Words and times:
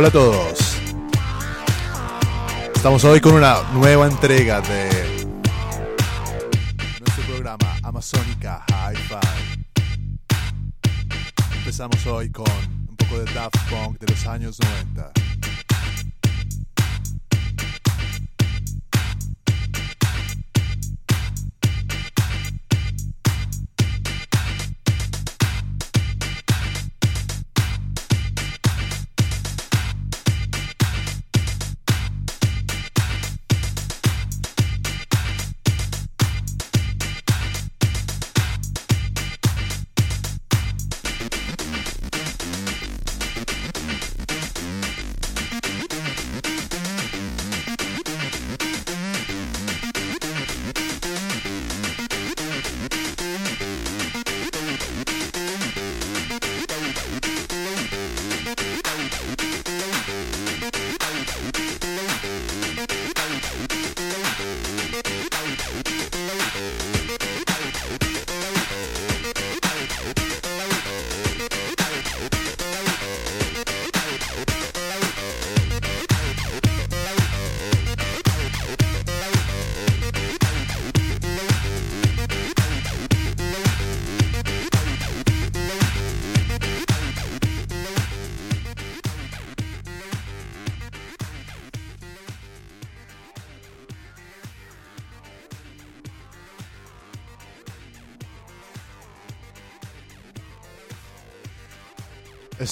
Hola 0.00 0.08
a 0.08 0.12
todos. 0.12 0.58
Estamos 2.74 3.04
hoy 3.04 3.20
con 3.20 3.34
una 3.34 3.60
nueva 3.74 4.06
entrega 4.06 4.62
de 4.62 5.26
nuestro 7.00 7.24
programa 7.28 7.76
Amazónica 7.82 8.64
Hi-Fi. 8.66 9.66
Empezamos 11.58 12.06
hoy 12.06 12.30
con 12.30 12.69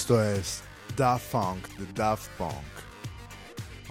Esto 0.09 0.23
es 0.23 0.63
Daft 0.97 1.31
Punk 1.31 1.67
de 1.77 1.93
Daft 1.93 2.29
Punk. 2.35 2.51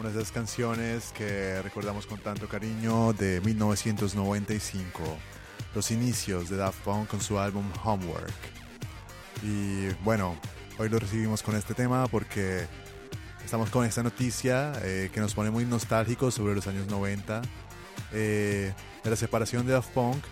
Una 0.01 0.09
de 0.09 0.17
esas 0.21 0.33
canciones 0.33 1.13
que 1.17 1.63
recordamos 1.63 2.07
con 2.07 2.19
tanto 2.19 2.49
cariño 2.49 3.13
de 3.13 3.41
1995. 3.41 5.01
Los 5.77 5.93
inicios 5.93 6.51
de 6.51 6.57
Daft 6.57 6.81
Punk 6.81 7.07
con 7.07 7.21
su 7.21 7.39
álbum 7.39 7.65
Homework. 7.85 8.33
Y 9.45 9.91
bueno, 10.03 10.35
hoy 10.81 10.89
lo 10.89 10.99
recibimos 10.99 11.41
con 11.41 11.55
este 11.55 11.73
tema 11.75 12.09
porque 12.09 12.67
estamos 13.45 13.71
con 13.71 13.87
esta 13.87 14.03
noticia 14.03 14.73
eh, 14.83 15.11
que 15.15 15.21
nos 15.21 15.35
pone 15.35 15.53
muy 15.53 15.67
nostálgicos 15.67 16.35
sobre 16.35 16.57
los 16.57 16.67
años 16.67 16.89
90. 16.89 17.43
Eh, 18.13 18.75
de 19.05 19.11
la 19.11 19.15
separación 19.15 19.69
de 19.69 19.75
Daft 19.75 19.91
Punk. 19.91 20.25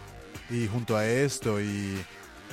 Y 0.51 0.67
junto 0.67 0.97
a 0.97 1.07
esto 1.07 1.61
y 1.61 2.05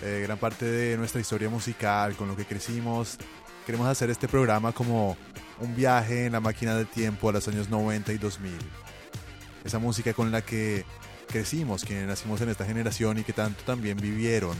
eh, 0.01 0.21
gran 0.23 0.37
parte 0.37 0.65
de 0.65 0.97
nuestra 0.97 1.21
historia 1.21 1.49
musical, 1.49 2.15
con 2.15 2.27
lo 2.27 2.35
que 2.35 2.45
crecimos. 2.45 3.17
Queremos 3.65 3.87
hacer 3.87 4.09
este 4.09 4.27
programa 4.27 4.71
como 4.71 5.17
un 5.59 5.75
viaje 5.75 6.25
en 6.25 6.33
la 6.33 6.39
máquina 6.39 6.75
del 6.75 6.87
tiempo 6.87 7.29
a 7.29 7.33
los 7.33 7.47
años 7.47 7.69
90 7.69 8.13
y 8.13 8.17
2000. 8.17 8.51
Esa 9.63 9.79
música 9.79 10.13
con 10.13 10.31
la 10.31 10.41
que 10.41 10.85
crecimos, 11.27 11.85
quienes 11.85 12.07
nacimos 12.07 12.41
en 12.41 12.49
esta 12.49 12.65
generación 12.65 13.17
y 13.17 13.23
que 13.23 13.33
tanto 13.33 13.63
también 13.63 13.97
vivieron 13.97 14.55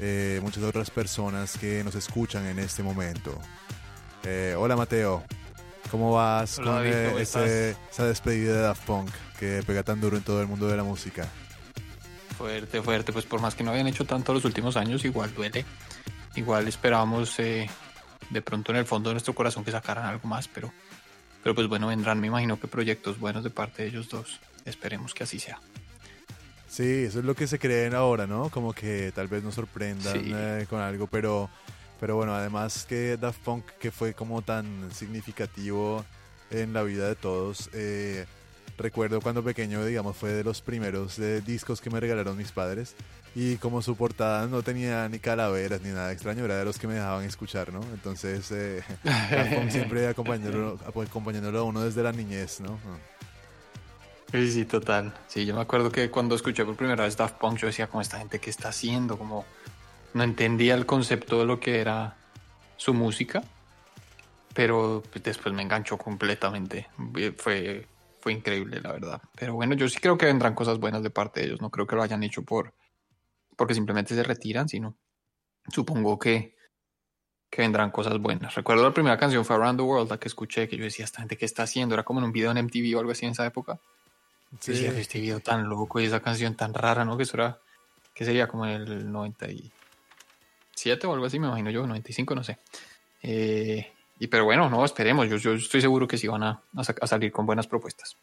eh, 0.00 0.40
muchas 0.42 0.64
otras 0.64 0.90
personas 0.90 1.56
que 1.56 1.84
nos 1.84 1.94
escuchan 1.94 2.46
en 2.46 2.58
este 2.58 2.82
momento. 2.82 3.38
Eh, 4.24 4.54
hola 4.56 4.76
Mateo, 4.76 5.22
¿cómo 5.90 6.12
vas 6.12 6.56
con 6.56 6.82
eh, 6.84 7.20
esa 7.20 8.04
despedida 8.04 8.54
de 8.54 8.60
Daft 8.60 8.84
Punk 8.84 9.10
que 9.38 9.62
pega 9.66 9.82
tan 9.82 10.00
duro 10.00 10.16
en 10.16 10.22
todo 10.22 10.40
el 10.42 10.48
mundo 10.48 10.68
de 10.68 10.76
la 10.76 10.84
música? 10.84 11.28
Fuerte, 12.40 12.80
fuerte, 12.80 13.12
pues 13.12 13.26
por 13.26 13.42
más 13.42 13.54
que 13.54 13.62
no 13.62 13.70
habían 13.70 13.86
hecho 13.86 14.06
tanto 14.06 14.32
los 14.32 14.46
últimos 14.46 14.74
años, 14.78 15.04
igual 15.04 15.34
duele. 15.34 15.66
Igual 16.34 16.66
esperábamos 16.68 17.36
de 17.36 17.68
pronto 18.42 18.72
en 18.72 18.78
el 18.78 18.86
fondo 18.86 19.10
de 19.10 19.14
nuestro 19.14 19.34
corazón 19.34 19.62
que 19.62 19.70
sacaran 19.70 20.06
algo 20.06 20.26
más, 20.26 20.48
pero, 20.48 20.72
pero 21.42 21.54
pues 21.54 21.68
bueno, 21.68 21.88
vendrán, 21.88 22.18
me 22.18 22.28
imagino 22.28 22.58
que 22.58 22.66
proyectos 22.66 23.20
buenos 23.20 23.44
de 23.44 23.50
parte 23.50 23.82
de 23.82 23.88
ellos 23.90 24.08
dos. 24.08 24.40
Esperemos 24.64 25.12
que 25.12 25.24
así 25.24 25.38
sea. 25.38 25.60
Sí, 26.66 27.04
eso 27.04 27.18
es 27.18 27.26
lo 27.26 27.34
que 27.34 27.46
se 27.46 27.58
creen 27.58 27.94
ahora, 27.94 28.26
¿no? 28.26 28.48
Como 28.48 28.72
que 28.72 29.12
tal 29.14 29.28
vez 29.28 29.44
nos 29.44 29.56
sorprendan 29.56 30.22
eh, 30.24 30.66
con 30.70 30.80
algo, 30.80 31.08
pero, 31.08 31.50
pero 32.00 32.16
bueno, 32.16 32.34
además 32.34 32.86
que 32.88 33.18
Daft 33.18 33.40
Punk, 33.40 33.66
que 33.78 33.90
fue 33.90 34.14
como 34.14 34.40
tan 34.40 34.90
significativo 34.94 36.06
en 36.50 36.72
la 36.72 36.84
vida 36.84 37.06
de 37.06 37.16
todos, 37.16 37.68
eh, 37.74 38.24
recuerdo 38.80 39.20
cuando 39.20 39.44
pequeño, 39.44 39.84
digamos, 39.84 40.16
fue 40.16 40.30
de 40.30 40.42
los 40.42 40.60
primeros 40.62 41.18
eh, 41.18 41.40
discos 41.40 41.80
que 41.80 41.90
me 41.90 42.00
regalaron 42.00 42.36
mis 42.36 42.52
padres. 42.52 42.94
Y 43.34 43.56
como 43.56 43.80
su 43.80 43.94
portada 43.96 44.48
no 44.48 44.62
tenía 44.62 45.08
ni 45.08 45.20
calaveras 45.20 45.80
ni 45.82 45.90
nada 45.90 46.10
extraño, 46.10 46.44
era 46.44 46.56
de 46.56 46.64
los 46.64 46.78
que 46.78 46.88
me 46.88 46.94
dejaban 46.94 47.24
escuchar, 47.24 47.72
¿no? 47.72 47.80
Entonces, 47.92 48.48
Punk 49.04 49.70
siempre 49.70 50.08
acompañándolo, 50.08 50.78
acompañándolo 50.84 51.60
a 51.60 51.62
uno 51.62 51.82
desde 51.82 52.02
la 52.02 52.10
niñez, 52.10 52.60
¿no? 52.60 52.78
Sí, 54.32 54.50
sí, 54.50 54.64
total. 54.64 55.12
Sí, 55.28 55.44
yo 55.44 55.54
me 55.54 55.60
acuerdo 55.60 55.90
que 55.90 56.10
cuando 56.10 56.34
escuché 56.34 56.64
por 56.64 56.76
primera 56.76 57.04
vez 57.04 57.16
Daft 57.16 57.36
Punk, 57.38 57.58
yo 57.58 57.66
decía, 57.66 57.86
como 57.86 58.00
esta 58.00 58.18
gente 58.18 58.40
que 58.40 58.50
está 58.50 58.68
haciendo, 58.68 59.18
como 59.18 59.44
no 60.14 60.22
entendía 60.22 60.74
el 60.74 60.86
concepto 60.86 61.40
de 61.40 61.46
lo 61.46 61.60
que 61.60 61.80
era 61.80 62.16
su 62.76 62.94
música, 62.94 63.42
pero 64.54 65.02
después 65.22 65.54
me 65.54 65.62
enganchó 65.62 65.98
completamente. 65.98 66.88
Fue, 67.36 67.86
fue 68.20 68.32
increíble, 68.32 68.80
la 68.80 68.92
verdad. 68.92 69.22
Pero 69.36 69.54
bueno, 69.54 69.74
yo 69.74 69.88
sí 69.88 69.98
creo 69.98 70.18
que 70.18 70.26
vendrán 70.26 70.54
cosas 70.54 70.78
buenas 70.78 71.02
de 71.02 71.10
parte 71.10 71.40
de 71.40 71.46
ellos. 71.46 71.60
No 71.60 71.70
creo 71.70 71.86
que 71.86 71.96
lo 71.96 72.02
hayan 72.02 72.22
hecho 72.22 72.42
por 72.42 72.74
porque 73.60 73.74
simplemente 73.74 74.14
se 74.14 74.22
retiran, 74.22 74.70
sino 74.70 74.96
supongo 75.68 76.18
que, 76.18 76.56
que 77.50 77.60
vendrán 77.60 77.90
cosas 77.90 78.18
buenas. 78.18 78.54
Recuerdo 78.54 78.84
la 78.84 78.94
primera 78.94 79.18
canción 79.18 79.44
fue 79.44 79.54
Around 79.54 79.80
the 79.80 79.82
World, 79.82 80.10
la 80.10 80.18
que 80.18 80.28
escuché, 80.28 80.66
que 80.66 80.78
yo 80.78 80.84
decía, 80.84 81.04
esta 81.04 81.18
gente 81.18 81.36
que 81.36 81.44
está 81.44 81.64
haciendo, 81.64 81.94
era 81.94 82.02
como 82.02 82.20
en 82.20 82.24
un 82.24 82.32
video 82.32 82.52
en 82.52 82.64
MTV 82.64 82.96
o 82.96 83.00
algo 83.00 83.12
así 83.12 83.26
en 83.26 83.32
esa 83.32 83.44
época. 83.44 83.78
Sí. 84.60 84.72
Decía, 84.72 84.98
este 84.98 85.20
video 85.20 85.40
tan 85.40 85.68
loco 85.68 86.00
y 86.00 86.06
esa 86.06 86.20
canción 86.20 86.54
tan 86.54 86.72
rara, 86.72 87.04
¿no? 87.04 87.18
Que 87.18 87.24
eso 87.24 87.36
era, 87.36 87.60
que 88.14 88.24
sería 88.24 88.48
como 88.48 88.64
en 88.64 88.80
el 88.80 89.12
97 89.12 91.06
o 91.06 91.12
algo 91.12 91.26
así, 91.26 91.38
me 91.38 91.48
imagino 91.48 91.70
yo, 91.70 91.86
95, 91.86 92.34
no 92.34 92.42
sé. 92.42 92.56
Eh, 93.22 93.92
y 94.20 94.26
pero 94.26 94.44
bueno, 94.44 94.68
no, 94.68 94.84
esperemos, 94.84 95.28
yo, 95.30 95.38
yo 95.38 95.54
estoy 95.54 95.80
seguro 95.80 96.06
que 96.06 96.18
sí 96.18 96.28
van 96.28 96.42
a, 96.42 96.62
a, 96.76 97.06
salir 97.06 97.32
con 97.32 97.46
buenas 97.46 97.66
propuestas. 97.66 98.18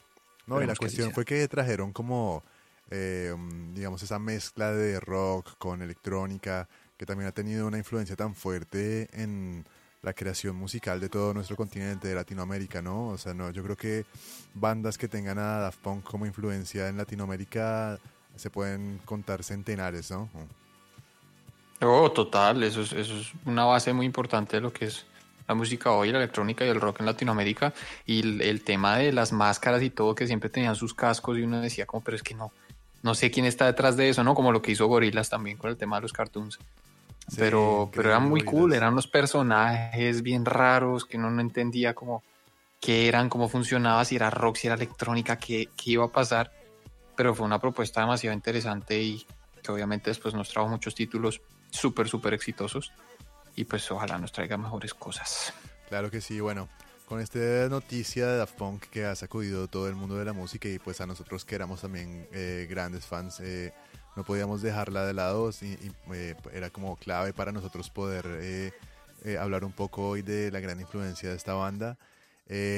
No, 0.45 0.61
y 0.61 0.67
la 0.67 0.75
cuestión 0.75 1.11
fue 1.11 1.25
que 1.25 1.45
trajeron 1.47 1.91
como, 1.91 2.43
eh, 2.91 3.35
digamos, 3.73 4.03
esa 4.03 4.19
mezcla 4.19 4.71
de 4.71 4.99
rock 4.99 5.57
con 5.57 5.81
electrónica, 5.81 6.69
que 6.95 7.07
también 7.07 7.27
ha 7.27 7.31
tenido 7.31 7.65
una 7.65 7.79
influencia 7.79 8.15
tan 8.15 8.35
fuerte 8.35 9.09
en 9.11 9.65
la 10.03 10.13
creación 10.13 10.55
musical 10.55 10.99
de 10.99 11.09
todo 11.09 11.33
nuestro 11.33 11.55
continente 11.55 12.07
de 12.07 12.13
Latinoamérica, 12.13 12.79
¿no? 12.79 13.07
O 13.07 13.17
sea, 13.17 13.33
no, 13.33 13.49
yo 13.49 13.63
creo 13.63 13.75
que 13.75 14.05
bandas 14.53 14.99
que 14.99 15.07
tengan 15.07 15.39
a 15.39 15.57
Daft 15.61 15.79
Punk 15.79 16.03
como 16.03 16.27
influencia 16.27 16.89
en 16.89 16.97
Latinoamérica 16.97 17.97
se 18.35 18.51
pueden 18.51 18.99
contar 19.03 19.43
centenares, 19.43 20.11
¿no? 20.11 20.29
Oh, 21.81 22.11
total, 22.11 22.61
eso 22.61 22.81
es, 22.81 22.93
eso 22.93 23.17
es 23.17 23.31
una 23.45 23.65
base 23.65 23.93
muy 23.93 24.05
importante 24.05 24.57
de 24.57 24.61
lo 24.61 24.71
que 24.71 24.85
es 24.85 25.07
la 25.47 25.55
música 25.55 25.91
hoy, 25.91 26.11
la 26.11 26.17
electrónica 26.17 26.65
y 26.65 26.69
el 26.69 26.81
rock 26.81 26.99
en 26.99 27.05
Latinoamérica. 27.05 27.73
Y 28.05 28.41
el, 28.41 28.63
tema 28.63 28.97
de 28.97 29.11
las 29.11 29.31
máscaras 29.31 29.81
y 29.83 29.89
todo, 29.89 30.15
que 30.15 30.27
siempre 30.27 30.49
tenían 30.49 30.75
sus 30.75 30.93
cascos 30.93 31.37
y 31.37 31.43
uno 31.43 31.61
decía 31.61 31.85
como, 31.85 32.03
pero 32.03 32.17
es 32.17 32.23
que 32.23 32.33
no, 32.33 32.51
no 33.03 33.15
sé 33.15 33.31
quién 33.31 33.45
está 33.45 33.65
detrás 33.65 33.95
de 33.97 34.09
eso, 34.09 34.23
¿no? 34.23 34.35
Como 34.35 34.51
lo 34.51 34.61
que 34.61 34.71
hizo 34.71 34.87
Gorilas 34.87 35.29
también 35.29 35.57
con 35.57 35.69
el 35.69 35.77
tema 35.77 35.97
de 35.97 36.03
los 36.03 36.13
cartoons 36.13 36.59
pero, 37.35 37.91
pero 37.93 38.09
eran 38.09 38.29
muy 38.29 38.41
cool, 38.41 38.73
eran 38.73 38.93
unos 38.93 39.07
personajes 39.07 40.21
bien 40.21 40.45
raros 40.45 41.03
que 41.03 41.17
uno 41.17 41.29
no 41.29 41.41
entendía 41.41 41.93
cómo 41.93 42.23
qué 42.79 43.07
eran, 43.07 43.27
cómo 43.27 43.49
funcionaba, 43.49 44.05
si 44.05 44.15
era 44.15 44.29
rock, 44.29 44.55
si 44.57 44.67
era 44.67 44.75
electrónica, 44.75 45.37
qué, 45.37 45.69
qué 45.75 45.91
iba 45.91 46.05
a 46.05 46.11
pasar. 46.11 46.51
Pero 47.15 47.33
fue 47.33 47.45
una 47.45 47.59
propuesta 47.59 48.01
demasiado 48.01 48.33
interesante 48.33 49.01
y 49.01 49.25
que 49.61 49.71
obviamente 49.71 50.09
después 50.09 50.35
nos 50.35 50.49
trajo 50.49 50.69
muchos 50.69 50.95
títulos 50.95 51.41
súper, 51.69 52.07
súper 52.07 52.33
exitosos. 52.33 52.93
Y 53.57 53.65
pues 53.65 53.91
ojalá 53.91 54.19
nos 54.19 54.31
traiga 54.31 54.55
mejores 54.55 54.93
cosas. 54.93 55.51
Claro 55.89 56.11
que 56.11 56.21
sí, 56.21 56.39
bueno, 56.39 56.69
con 57.07 57.19
esta 57.19 57.39
noticia 57.69 58.27
de 58.27 58.37
Daft 58.37 58.55
Punk 58.55 58.83
que 58.91 59.05
ha 59.05 59.15
sacudido 59.15 59.67
todo 59.67 59.87
el 59.87 59.95
mundo 59.95 60.15
de 60.15 60.25
la 60.25 60.33
música 60.33 60.69
y 60.69 60.77
pues 60.77 61.01
a 61.01 61.07
nosotros 61.07 61.43
que 61.43 61.55
éramos 61.55 61.81
también 61.81 62.27
eh, 62.33 62.67
grandes 62.69 63.05
fans, 63.05 63.39
eh, 63.39 63.73
no 64.15 64.23
podíamos 64.23 64.61
dejarla 64.61 65.07
de 65.07 65.13
lado, 65.13 65.49
y, 65.61 65.91
eh, 66.13 66.35
era 66.53 66.69
como 66.69 66.97
clave 66.97 67.33
para 67.33 67.51
nosotros 67.51 67.89
poder 67.89 68.73
hablar 69.39 69.65
un 69.65 69.71
poco 69.71 70.07
hoy 70.07 70.21
de 70.21 70.51
la 70.51 70.59
gran 70.59 70.79
influencia 70.79 71.29
de 71.29 71.35
esta 71.35 71.53
banda. 71.53 71.97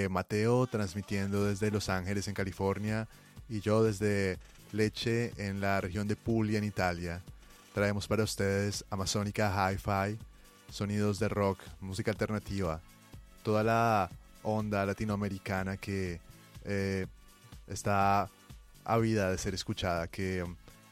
Mateo 0.09 0.65
transmitiendo 0.67 1.43
desde 1.43 1.71
Los 1.71 1.89
Ángeles 1.89 2.27
en 2.29 2.33
California 2.33 3.07
y 3.49 3.59
yo 3.59 3.83
desde 3.83 4.39
Leche 4.71 5.33
en 5.37 5.59
la 5.59 5.81
región 5.81 6.07
de 6.07 6.15
Puglia 6.15 6.57
en 6.57 6.63
Italia. 6.63 7.21
Traemos 7.73 8.07
para 8.07 8.23
ustedes 8.23 8.85
Amazónica 8.89 9.71
Hi-Fi, 9.71 10.17
sonidos 10.69 11.19
de 11.19 11.29
rock, 11.29 11.59
música 11.81 12.11
alternativa, 12.11 12.81
toda 13.43 13.63
la 13.63 14.09
onda 14.43 14.85
latinoamericana 14.85 15.77
que 15.77 16.19
está 17.67 18.29
ávida 18.89 19.31
de 19.31 19.37
ser 19.37 19.53
escuchada, 19.53 20.07
que 20.07 20.43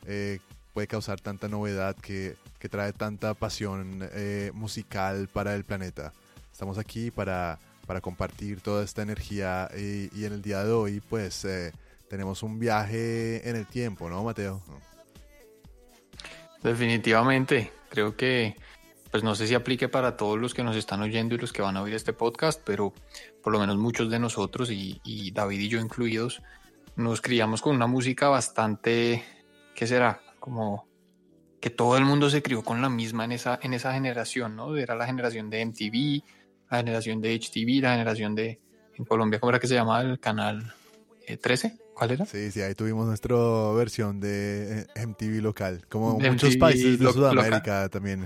eh, 0.05 0.39
puede 0.73 0.87
causar 0.87 1.19
tanta 1.19 1.47
novedad, 1.47 1.95
que, 1.95 2.35
trae 2.69 2.91
tanta 2.91 3.33
pasión 3.33 4.07
eh, 4.11 4.51
musical 4.53 5.29
para 5.31 5.55
el 5.55 5.63
planeta. 5.63 6.11
Estamos 6.51 6.77
aquí 6.77 7.11
para, 7.11 7.59
para 7.85 8.01
compartir 8.01 8.59
toda 8.59 8.83
esta 8.83 9.01
energía 9.01 9.69
y, 9.75 10.25
en 10.25 10.33
el 10.33 10.41
día 10.41 10.63
de 10.63 10.71
hoy 10.71 11.01
pues 11.09 11.45
eh, 11.45 11.71
tenemos 12.09 12.43
un 12.43 12.59
viaje 12.59 13.47
en 13.49 13.55
el 13.55 13.65
tiempo, 13.65 14.09
¿no, 14.09 14.23
Mateo? 14.23 14.61
Definitivamente, 16.61 17.71
creo 17.89 18.17
que 18.17 18.55
pues 19.17 19.23
no 19.23 19.33
sé 19.33 19.47
si 19.47 19.55
aplique 19.55 19.89
para 19.89 20.15
todos 20.15 20.37
los 20.37 20.53
que 20.53 20.63
nos 20.63 20.75
están 20.75 21.01
oyendo 21.01 21.33
y 21.33 21.39
los 21.39 21.51
que 21.51 21.63
van 21.63 21.75
a 21.75 21.81
oír 21.81 21.95
este 21.95 22.13
podcast, 22.13 22.61
pero 22.63 22.93
por 23.41 23.51
lo 23.51 23.59
menos 23.59 23.75
muchos 23.75 24.11
de 24.11 24.19
nosotros 24.19 24.69
y, 24.69 25.01
y 25.03 25.31
David 25.31 25.59
y 25.59 25.69
yo 25.69 25.79
incluidos 25.79 26.43
nos 26.95 27.19
criamos 27.19 27.63
con 27.63 27.75
una 27.75 27.87
música 27.87 28.29
bastante 28.29 29.23
¿qué 29.73 29.87
será? 29.87 30.21
Como 30.39 30.87
que 31.59 31.71
todo 31.71 31.97
el 31.97 32.05
mundo 32.05 32.29
se 32.29 32.43
crió 32.43 32.61
con 32.61 32.79
la 32.79 32.89
misma 32.89 33.25
en 33.25 33.31
esa, 33.31 33.57
en 33.59 33.73
esa 33.73 33.91
generación, 33.91 34.55
¿no? 34.55 34.77
Era 34.77 34.95
la 34.95 35.07
generación 35.07 35.49
de 35.49 35.65
MTV, 35.65 36.23
la 36.69 36.77
generación 36.77 37.19
de 37.19 37.39
HTV, 37.39 37.81
la 37.81 37.93
generación 37.93 38.35
de, 38.35 38.59
en 38.93 39.05
Colombia, 39.05 39.39
¿cómo 39.39 39.49
era 39.49 39.59
que 39.59 39.65
se 39.65 39.73
llamaba 39.73 40.01
el 40.01 40.19
canal 40.19 40.75
13? 41.41 41.67
Eh, 41.67 41.77
¿Cuál 41.95 42.11
era? 42.11 42.25
Sí, 42.27 42.51
sí, 42.51 42.61
ahí 42.61 42.75
tuvimos 42.75 43.07
nuestra 43.07 43.35
versión 43.71 44.19
de 44.19 44.81
eh, 44.95 45.07
MTV 45.07 45.41
local, 45.41 45.87
como 45.89 46.19
muchos 46.19 46.55
países 46.57 46.99
de 46.99 47.11
Sudamérica 47.11 47.89
también. 47.89 48.23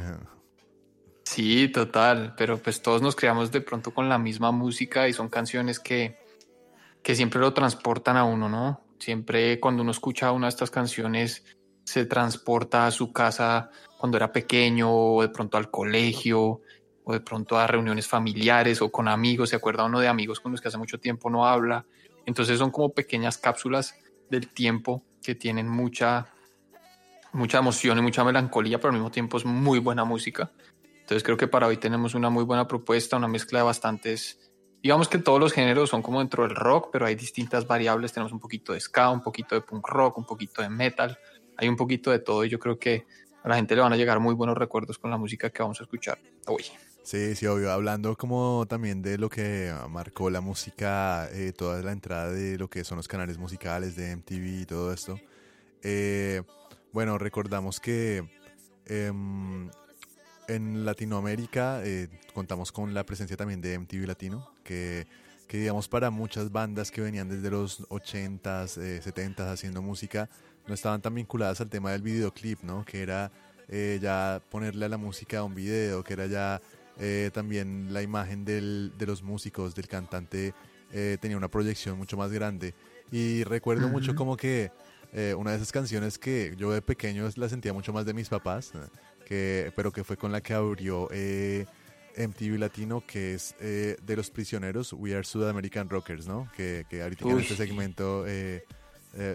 Sí, 1.32 1.70
total, 1.70 2.34
pero 2.36 2.58
pues 2.58 2.82
todos 2.82 3.02
nos 3.02 3.16
criamos 3.16 3.54
de 3.54 3.62
pronto 3.62 3.94
con 3.94 4.10
la 4.10 4.18
misma 4.18 4.52
música 4.52 5.08
y 5.08 5.14
son 5.14 5.30
canciones 5.30 5.80
que, 5.80 6.18
que 7.02 7.16
siempre 7.16 7.40
lo 7.40 7.54
transportan 7.54 8.18
a 8.18 8.26
uno, 8.26 8.50
¿no? 8.50 8.82
Siempre 9.00 9.58
cuando 9.62 9.82
uno 9.82 9.92
escucha 9.92 10.34
una 10.34 10.48
de 10.48 10.50
estas 10.50 10.72
canciones 10.72 11.46
se 11.86 12.06
transporta 12.06 12.86
a 12.86 12.92
su 12.92 13.14
casa 13.14 13.70
cuando 13.98 14.18
era 14.18 14.34
pequeño 14.34 14.94
o 14.94 15.22
de 15.22 15.30
pronto 15.30 15.56
al 15.56 15.72
colegio 15.72 16.64
o 17.06 17.14
de 17.14 17.22
pronto 17.22 17.58
a 17.58 17.66
reuniones 17.66 18.10
familiares 18.10 18.82
o 18.82 18.92
con 18.92 19.08
amigos, 19.08 19.52
se 19.52 19.56
acuerda 19.56 19.86
uno 19.86 20.02
de 20.02 20.10
amigos 20.10 20.42
con 20.42 20.52
los 20.52 20.60
que 20.60 20.68
hace 20.68 20.78
mucho 20.78 21.00
tiempo 21.00 21.30
no 21.30 21.48
habla. 21.48 21.86
Entonces 22.26 22.60
son 22.60 22.72
como 22.72 22.90
pequeñas 22.90 23.38
cápsulas 23.38 23.96
del 24.30 24.50
tiempo 24.50 25.02
que 25.24 25.36
tienen 25.36 25.70
mucha 25.70 26.28
mucha 27.32 27.60
emoción 27.60 27.98
y 28.00 28.02
mucha 28.02 28.26
melancolía, 28.26 28.80
pero 28.80 28.90
al 28.90 28.96
mismo 28.96 29.12
tiempo 29.12 29.38
es 29.38 29.46
muy 29.46 29.80
buena 29.80 30.04
música. 30.04 30.52
Entonces 31.12 31.24
creo 31.24 31.36
que 31.36 31.50
para 31.50 31.68
hoy 31.68 31.76
tenemos 31.76 32.16
una 32.16 32.30
muy 32.30 32.46
buena 32.46 32.70
propuesta, 32.70 33.18
una 33.18 33.28
mezcla 33.28 33.60
de 33.60 33.66
bastantes 33.66 34.40
digamos 34.82 35.10
que 35.10 35.18
todos 35.18 35.42
los 35.42 35.52
géneros 35.52 35.90
son 35.90 36.02
como 36.02 36.20
dentro 36.20 36.44
del 36.44 36.56
rock, 36.56 36.88
pero 36.90 37.06
hay 37.06 37.16
distintas 37.16 37.68
variables. 37.68 38.14
Tenemos 38.14 38.32
un 38.32 38.40
poquito 38.40 38.72
de 38.72 38.80
ska, 38.80 39.10
un 39.10 39.22
poquito 39.22 39.54
de 39.54 39.60
punk 39.60 39.86
rock, 39.90 40.18
un 40.18 40.26
poquito 40.26 40.62
de 40.62 40.70
metal. 40.70 41.20
Hay 41.58 41.68
un 41.68 41.76
poquito 41.76 42.12
de 42.12 42.20
todo 42.20 42.46
y 42.46 42.50
yo 42.50 42.60
creo 42.60 42.80
que 42.80 43.06
a 43.44 43.50
la 43.50 43.56
gente 43.56 43.76
le 43.76 43.82
van 43.82 43.92
a 43.92 43.98
llegar 43.98 44.22
muy 44.22 44.34
buenos 44.34 44.58
recuerdos 44.58 44.98
con 44.98 45.12
la 45.12 45.18
música 45.18 45.50
que 45.50 45.62
vamos 45.62 45.82
a 45.82 45.84
escuchar 45.84 46.18
hoy. 46.48 46.64
Sí, 47.04 47.36
sí, 47.36 47.46
obvio. 47.46 47.74
Hablando 47.74 48.16
como 48.16 48.66
también 48.66 49.02
de 49.02 49.18
lo 49.18 49.30
que 49.30 49.70
marcó 49.90 50.30
la 50.30 50.40
música, 50.40 51.30
eh, 51.34 51.52
toda 51.52 51.82
la 51.82 51.92
entrada 51.92 52.32
de 52.32 52.58
lo 52.58 52.70
que 52.70 52.86
son 52.86 52.96
los 52.96 53.10
canales 53.10 53.38
musicales 53.38 53.98
de 53.98 54.16
MTV 54.16 54.62
y 54.62 54.66
todo 54.66 54.94
esto. 54.94 55.20
Eh, 55.84 56.42
bueno, 56.94 57.18
recordamos 57.18 57.82
que 57.82 58.24
em, 58.86 59.70
en 60.56 60.86
Latinoamérica 60.86 61.82
eh, 61.84 62.08
contamos 62.34 62.72
con 62.72 62.94
la 62.94 63.06
presencia 63.06 63.38
también 63.38 63.62
de 63.62 63.78
MTV 63.78 64.08
Latino, 64.08 64.52
que, 64.64 65.08
que 65.48 65.58
digamos 65.58 65.88
para 65.88 66.10
muchas 66.10 66.52
bandas 66.52 66.92
que 66.92 67.02
venían 67.02 67.30
desde 67.30 67.50
los 67.50 67.82
80s, 67.90 69.02
70s 69.02 69.52
haciendo 69.52 69.82
música, 69.82 70.30
no 70.68 70.74
estaban 70.74 71.02
tan 71.02 71.16
vinculadas 71.16 71.62
al 71.62 71.70
tema 71.70 71.92
del 71.92 72.02
videoclip, 72.02 72.62
¿no? 72.64 72.86
Que 72.86 73.02
era 73.02 73.32
ya 74.02 74.42
ponerle 74.50 74.86
a 74.86 74.90
la 74.90 74.98
música 74.98 75.44
un 75.46 75.56
video, 75.56 76.04
que 76.04 76.12
era 76.12 76.28
ya 76.28 76.62
eh, 77.04 77.32
también 77.34 77.94
la 77.94 78.02
imagen 78.02 78.46
del, 78.46 78.94
de 78.98 79.06
los 79.08 79.24
músicos, 79.24 79.74
del 79.74 79.88
cantante, 79.88 80.54
eh, 80.92 81.18
tenía 81.20 81.36
una 81.36 81.48
proyección 81.48 81.98
mucho 81.98 82.16
más 82.16 82.32
grande. 82.32 82.76
Y 83.12 83.44
recuerdo 83.44 83.90
mucho 83.90 84.14
como 84.16 84.38
que 84.38 84.72
eh, 85.12 85.34
una 85.36 85.52
de 85.52 85.58
esas 85.58 85.72
canciones 85.72 86.20
que 86.20 86.54
yo 86.58 86.72
de 86.72 86.82
pequeño 86.82 87.28
la 87.36 87.50
sentía 87.50 87.74
mucho 87.74 87.92
más 87.92 88.06
de 88.06 88.14
mis 88.14 88.30
papás, 88.30 88.72
que, 89.32 89.72
pero 89.76 89.92
que 89.92 90.04
fue 90.04 90.18
con 90.18 90.32
la 90.32 90.42
que 90.42 90.54
abrió 90.54 91.08
MTV 92.18 92.60
Latino, 92.60 93.04
que 93.06 93.34
es 93.36 93.56
de 93.60 94.16
los 94.16 94.30
prisioneros, 94.30 94.94
We 94.94 95.14
Are 95.14 95.24
South 95.24 95.48
American 95.48 95.90
Rockers, 95.90 96.28
¿no? 96.28 96.50
Que, 96.56 96.86
que 96.90 97.02
ahorita 97.02 97.30
en 97.30 97.40
este 97.40 97.56
segmento 97.56 98.26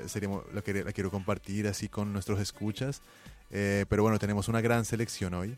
seríamos, 0.06 0.44
la, 0.52 0.62
la, 0.84 0.92
quiero 0.92 1.10
compartir 1.10 1.66
así 1.66 1.88
con 1.88 2.12
nuestros 2.12 2.40
escuchas. 2.40 3.00
pero 3.50 4.02
bueno, 4.02 4.18
tenemos 4.18 4.48
una 4.48 4.60
gran 4.60 4.84
selección 4.84 5.34
hoy 5.34 5.56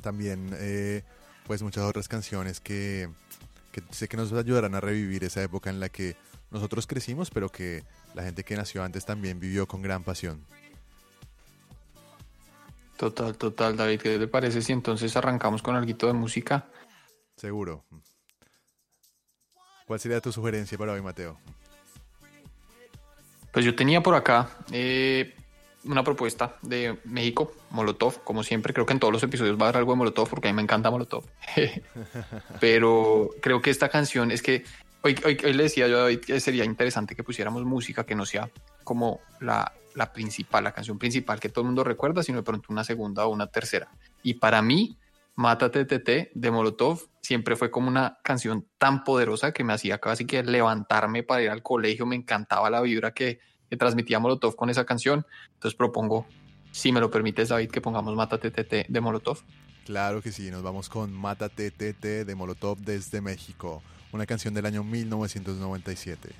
también 0.00 0.50
eh, 0.58 1.02
pues 1.46 1.62
muchas 1.62 1.84
otras 1.84 2.08
canciones 2.08 2.60
que, 2.60 3.08
sé 3.90 4.08
que 4.08 4.16
nos 4.16 4.32
ayudarán 4.32 4.74
a 4.74 4.80
revivir 4.80 5.24
esa 5.24 5.42
época 5.42 5.70
en 5.70 5.80
la 5.80 5.88
que 5.88 6.16
nosotros 6.50 6.86
crecimos, 6.86 7.30
pero 7.30 7.48
que 7.48 7.84
la 8.14 8.24
gente 8.24 8.42
que 8.42 8.56
nació 8.56 8.82
antes 8.82 9.04
también 9.04 9.38
vivió 9.38 9.66
con 9.66 9.82
gran 9.82 10.02
pasión. 10.02 10.44
Total, 13.00 13.34
total, 13.34 13.78
David, 13.78 13.98
¿qué 13.98 14.18
te 14.18 14.28
parece 14.28 14.60
si 14.60 14.74
entonces 14.74 15.16
arrancamos 15.16 15.62
con 15.62 15.74
algo 15.74 16.06
de 16.06 16.12
música? 16.12 16.68
Seguro. 17.34 17.86
¿Cuál 19.86 19.98
sería 19.98 20.20
tu 20.20 20.30
sugerencia 20.30 20.76
para 20.76 20.92
hoy, 20.92 21.00
Mateo? 21.00 21.40
Pues 23.50 23.64
yo 23.64 23.74
tenía 23.74 24.02
por 24.02 24.14
acá 24.14 24.50
eh, 24.70 25.34
una 25.84 26.04
propuesta 26.04 26.58
de 26.60 26.98
México, 27.04 27.54
Molotov, 27.70 28.22
como 28.22 28.42
siempre, 28.42 28.74
creo 28.74 28.84
que 28.84 28.92
en 28.92 29.00
todos 29.00 29.14
los 29.14 29.22
episodios 29.22 29.56
va 29.56 29.64
a 29.64 29.68
haber 29.70 29.78
algo 29.78 29.92
de 29.92 29.96
Molotov 29.96 30.28
porque 30.28 30.48
a 30.48 30.52
mí 30.52 30.56
me 30.56 30.62
encanta 30.62 30.90
Molotov. 30.90 31.24
Pero 32.60 33.30
creo 33.40 33.62
que 33.62 33.70
esta 33.70 33.88
canción 33.88 34.30
es 34.30 34.42
que 34.42 34.64
hoy, 35.02 35.16
hoy, 35.24 35.52
le 35.52 35.62
decía 35.62 35.88
yo 35.88 35.98
a 35.98 36.00
David 36.02 36.20
que 36.20 36.40
sería 36.40 36.64
interesante 36.64 37.14
que 37.14 37.24
pusiéramos 37.24 37.64
música 37.64 38.04
que 38.04 38.14
no 38.14 38.26
sea 38.26 38.50
como 38.84 39.20
la, 39.40 39.72
la 39.94 40.12
principal, 40.12 40.64
la 40.64 40.72
canción 40.72 40.98
principal 40.98 41.40
que 41.40 41.48
todo 41.48 41.62
el 41.62 41.66
mundo 41.66 41.84
recuerda, 41.84 42.22
sino 42.22 42.38
de 42.38 42.44
pronto 42.44 42.72
una 42.72 42.84
segunda 42.84 43.26
o 43.26 43.30
una 43.30 43.46
tercera. 43.46 43.90
Y 44.22 44.34
para 44.34 44.62
mí, 44.62 44.96
Mátate 45.36 45.84
TT 45.86 46.32
de 46.34 46.50
Molotov 46.50 47.08
siempre 47.22 47.56
fue 47.56 47.70
como 47.70 47.88
una 47.88 48.18
canción 48.22 48.66
tan 48.78 49.04
poderosa 49.04 49.52
que 49.52 49.64
me 49.64 49.72
hacía 49.72 49.98
casi 49.98 50.26
que 50.26 50.42
levantarme 50.42 51.22
para 51.22 51.42
ir 51.42 51.50
al 51.50 51.62
colegio, 51.62 52.04
me 52.04 52.16
encantaba 52.16 52.68
la 52.68 52.82
vibra 52.82 53.12
que 53.12 53.40
que 53.70 53.76
transmitía 53.76 54.18
Molotov 54.18 54.56
con 54.56 54.68
esa 54.68 54.84
canción. 54.84 55.24
Entonces 55.54 55.76
propongo, 55.76 56.26
si 56.72 56.92
me 56.92 57.00
lo 57.00 57.10
permites, 57.10 57.48
David, 57.48 57.70
que 57.70 57.80
pongamos 57.80 58.14
Mátate 58.16 58.50
TT 58.50 58.88
de 58.88 59.00
Molotov. 59.00 59.38
Claro 59.86 60.20
que 60.20 60.32
sí, 60.32 60.50
nos 60.50 60.62
vamos 60.62 60.88
con 60.88 61.12
Mátate 61.12 61.70
TT 61.70 62.26
de 62.26 62.34
Molotov 62.34 62.78
desde 62.78 63.20
México, 63.20 63.82
una 64.12 64.26
canción 64.26 64.54
del 64.54 64.66
año 64.66 64.84
1997. 64.84 66.30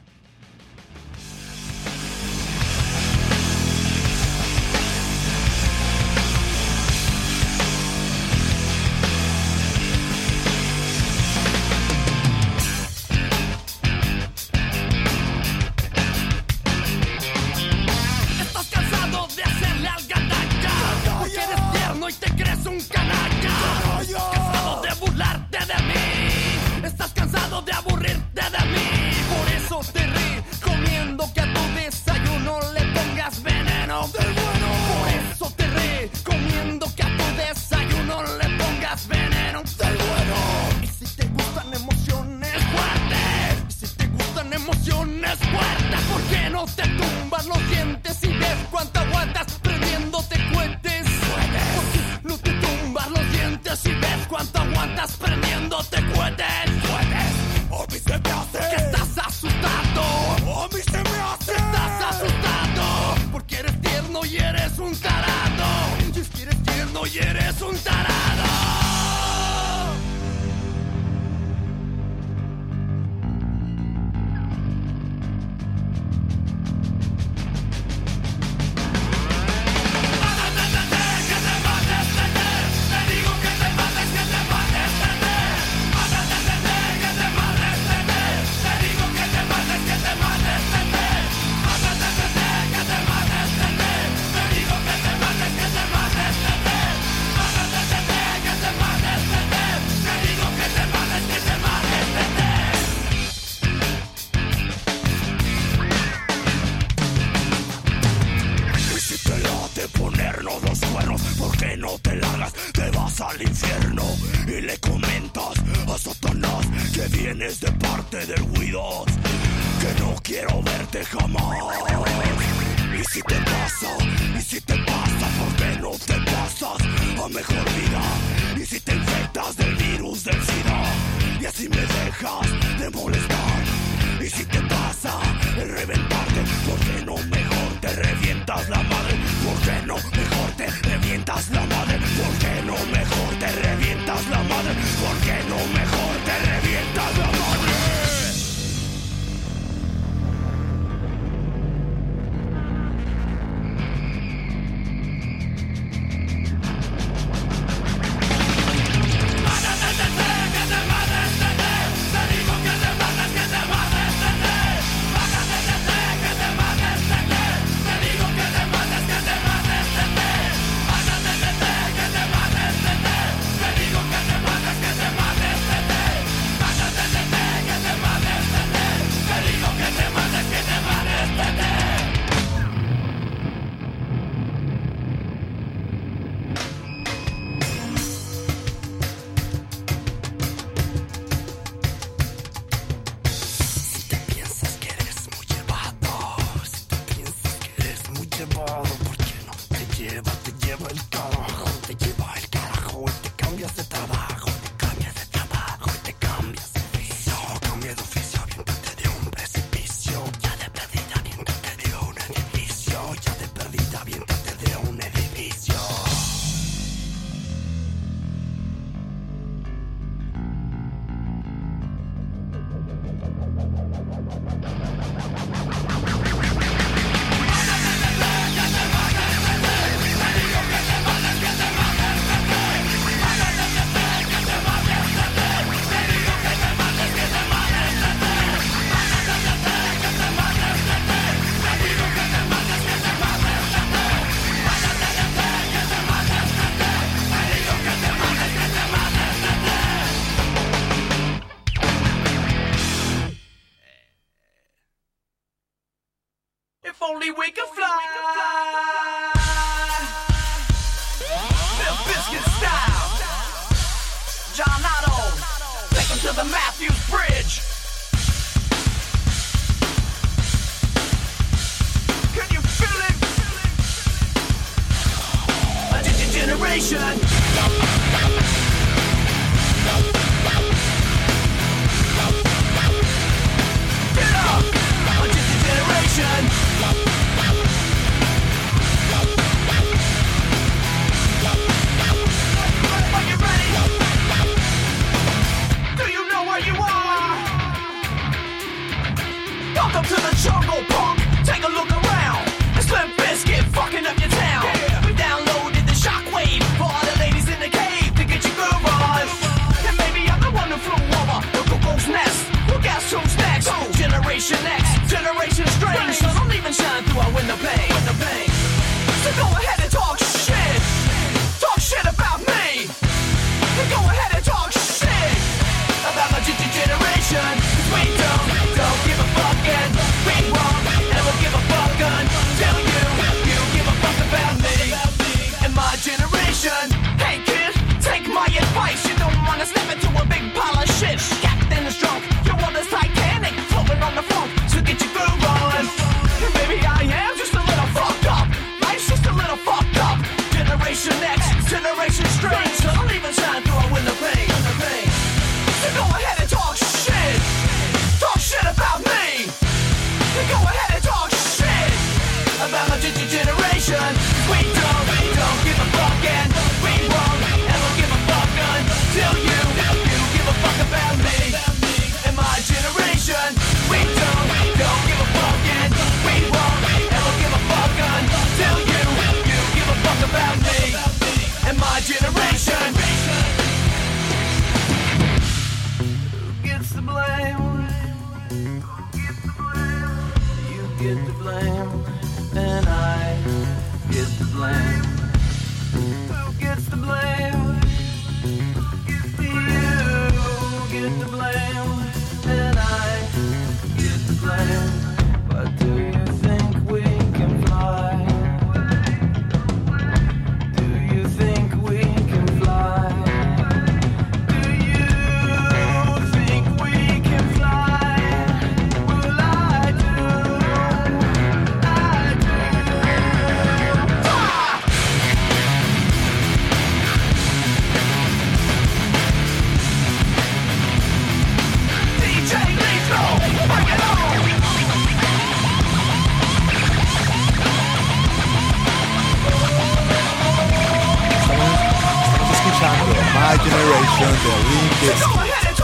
My 442.81 443.59
Generation, 443.61 444.33
The 444.43 444.55
Ring 444.71 445.80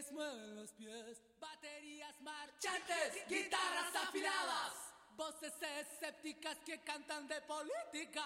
les 0.00 0.12
mueven 0.12 0.56
los 0.56 0.72
pies, 0.72 1.20
baterías 1.38 2.14
marchantes, 2.22 3.22
guitarras 3.28 3.94
afiladas, 4.08 4.72
voces 5.14 5.52
escépticas 5.78 6.56
que 6.64 6.80
cantan 6.80 7.28
de 7.28 7.34
política. 7.42 8.24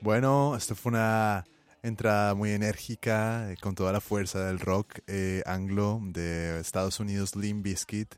Bueno, 0.00 0.54
esto 0.54 0.74
fue 0.74 0.90
una 0.90 1.46
entrada 1.82 2.34
muy 2.34 2.50
enérgica, 2.50 3.50
eh, 3.50 3.56
con 3.58 3.74
toda 3.74 3.90
la 3.92 4.02
fuerza 4.02 4.44
del 4.44 4.60
rock 4.60 4.98
eh, 5.06 5.42
anglo 5.46 6.00
de 6.02 6.60
Estados 6.60 7.00
Unidos, 7.00 7.34
Limp 7.34 7.64
Bizkit, 7.64 8.14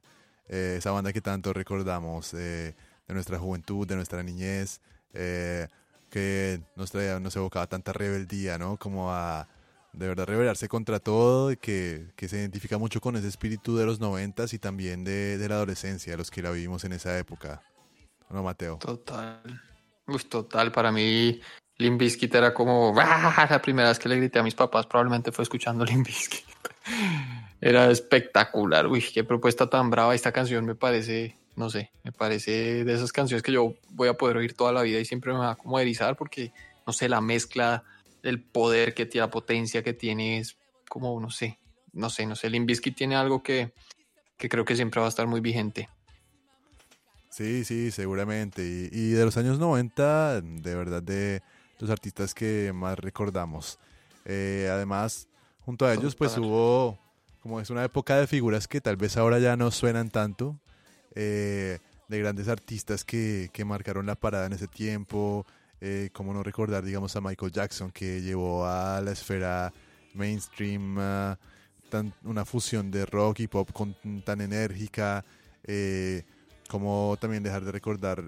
eh, 0.49 0.77
esa 0.79 0.91
banda 0.91 1.13
que 1.13 1.21
tanto 1.21 1.53
recordamos 1.53 2.35
eh, 2.35 2.75
de 3.07 3.15
nuestra 3.15 3.39
juventud, 3.39 3.87
de 3.87 3.95
nuestra 3.95 4.25
niñez. 4.25 4.81
Eh, 5.13 5.69
que 6.15 6.61
nos, 6.77 6.93
traía, 6.93 7.19
nos 7.19 7.35
evocaba 7.35 7.67
tanta 7.67 7.93
rebeldía, 7.93 8.57
¿no? 8.57 8.77
Como 8.77 9.13
a 9.13 9.49
de 9.93 10.07
verdad 10.07 10.27
rebelarse 10.27 10.69
contra 10.69 11.01
todo 11.01 11.51
y 11.51 11.57
que, 11.57 12.07
que, 12.15 12.29
se 12.29 12.37
identifica 12.37 12.79
mucho 12.79 13.01
con 13.01 13.17
ese 13.17 13.27
espíritu 13.27 13.77
de 13.77 13.85
los 13.85 13.99
noventas 13.99 14.53
y 14.55 14.61
también 14.61 15.03
de, 15.03 15.39
de 15.39 15.49
la 15.49 15.57
adolescencia, 15.57 16.17
los 16.17 16.31
que 16.31 16.41
la 16.41 16.53
vivimos 16.53 16.85
en 16.85 16.93
esa 16.93 17.19
época. 17.19 17.63
¿No, 18.31 18.45
Mateo? 18.45 18.77
Total. 18.77 19.43
Uf, 20.07 20.27
total, 20.27 20.71
para 20.71 20.93
mí 20.93 21.41
Limp 21.79 21.99
Bizkit 21.99 22.33
era 22.33 22.55
como 22.55 22.95
¡Ah! 22.97 23.49
la 23.51 23.61
primera 23.61 23.89
vez 23.89 23.99
que 23.99 24.09
le 24.09 24.17
grité 24.17 24.39
a 24.39 24.45
mis 24.45 24.55
papás 24.55 24.87
probablemente 24.87 25.33
fue 25.33 25.43
escuchando 25.43 25.85
Limp 25.85 26.07
Bizkit. 26.07 26.47
era 27.61 27.91
espectacular, 27.91 28.87
uy, 28.87 29.03
qué 29.03 29.25
propuesta 29.25 29.69
tan 29.69 29.91
brava 29.91 30.15
esta 30.15 30.31
canción 30.31 30.65
me 30.65 30.77
parece, 30.77 31.37
no 31.57 31.71
sé, 31.71 31.91
me 32.03 32.13
parece 32.13 32.85
de 32.85 32.95
esas 32.95 33.13
canciones 33.13 33.43
que 33.43 33.53
yo 33.53 33.75
voy 33.91 34.09
a 34.09 34.15
poder 34.15 34.37
oír 34.37 34.55
toda 34.55 34.73
la 34.73 34.83
vida 34.83 34.99
y 34.99 35.05
siempre 35.05 35.33
me 35.33 35.39
va 35.39 35.57
como 35.57 35.77
a 35.77 35.83
erizar 35.83 36.17
porque 36.17 36.53
no 36.87 36.93
sé, 36.93 37.09
la 37.09 37.21
mezcla 37.21 37.85
el 38.23 38.43
poder 38.43 38.95
que 38.95 39.07
tiene, 39.07 39.27
la 39.27 39.31
potencia 39.31 39.83
que 39.83 39.93
tiene 39.93 40.39
es 40.39 40.57
como, 40.89 41.21
no 41.21 41.31
sé, 41.31 41.59
no 41.93 42.11
sé, 42.11 42.27
no 42.27 42.37
sé, 42.37 42.51
Limp 42.51 42.67
Bizkit 42.67 42.97
tiene 42.97 43.17
algo 43.17 43.43
que, 43.43 43.73
que 44.37 44.49
creo 44.49 44.65
que 44.65 44.77
siempre 44.77 45.01
va 45.01 45.07
a 45.07 45.11
estar 45.11 45.27
muy 45.27 45.41
vigente. 45.41 45.89
Sí, 47.31 47.65
sí, 47.65 47.91
seguramente. 47.91 48.63
Y, 48.63 48.89
y, 48.93 49.11
de 49.11 49.25
los 49.25 49.37
años 49.37 49.59
90, 49.59 50.41
de 50.41 50.75
verdad, 50.75 51.03
de 51.03 51.43
los 51.81 51.91
artistas 51.91 52.33
que 52.33 52.73
más 52.73 52.99
recordamos. 52.99 53.79
Eh, 54.25 54.69
además, 54.71 55.29
junto 55.61 55.85
a 55.85 55.93
ellos, 55.93 56.15
pues 56.15 56.39
hubo, 56.39 56.99
como 57.43 57.61
es 57.61 57.71
una 57.71 57.85
época 57.85 58.17
de 58.17 58.27
figuras 58.27 58.69
que 58.69 58.81
tal 58.81 58.97
vez 58.97 59.17
ahora 59.17 59.39
ya 59.39 59.57
no 59.57 59.71
suenan 59.71 60.11
tanto, 60.11 60.59
eh, 61.15 61.79
de 62.09 62.19
grandes 62.19 62.49
artistas 62.49 63.05
que, 63.05 63.51
que, 63.53 63.65
marcaron 63.65 64.07
la 64.07 64.15
parada 64.15 64.47
en 64.47 64.53
ese 64.53 64.69
tiempo, 64.69 65.47
eh, 65.81 66.11
como 66.13 66.33
no 66.35 66.43
recordar, 66.43 66.85
digamos, 66.85 67.15
a 67.17 67.21
Michael 67.21 67.53
Jackson, 67.53 67.91
que 67.91 68.21
llevó 68.21 68.67
a 68.67 69.01
la 69.01 69.13
esfera 69.13 69.73
mainstream 70.15 70.97
una 72.25 72.45
fusión 72.45 72.91
de 72.91 73.07
rock 73.07 73.41
y 73.41 73.47
pop 73.47 73.71
con, 73.73 73.95
tan 74.25 74.41
enérgica, 74.41 75.25
como 76.69 77.17
también 77.21 77.43
dejar 77.43 77.65
de 77.65 77.71
recordar 77.71 78.25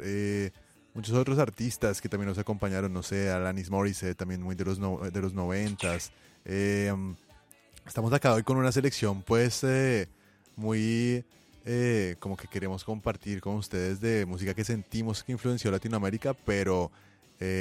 muchos 0.96 1.14
otros 1.14 1.38
artistas 1.38 2.00
que 2.00 2.08
también 2.08 2.28
nos 2.28 2.38
acompañaron, 2.38 2.92
no 2.92 3.02
sé, 3.02 3.30
Alanis 3.30 3.70
Morissette, 3.70 4.16
también 4.16 4.42
muy 4.42 4.56
de 4.56 4.64
los, 4.64 4.80
de 4.80 5.20
los 5.20 5.34
noventas. 5.34 6.10
Eh, 6.46 6.92
estamos 7.86 8.12
acá 8.14 8.32
hoy 8.32 8.42
con 8.42 8.56
una 8.56 8.72
selección 8.72 9.22
pues 9.22 9.62
eh, 9.62 10.08
muy 10.56 11.22
eh, 11.66 12.16
como 12.18 12.36
que 12.36 12.48
queremos 12.48 12.84
compartir 12.84 13.40
con 13.40 13.56
ustedes 13.56 14.00
de 14.00 14.24
música 14.24 14.54
que 14.54 14.64
sentimos 14.64 15.22
que 15.22 15.32
influenció 15.32 15.70
Latinoamérica, 15.70 16.32
pero 16.34 16.90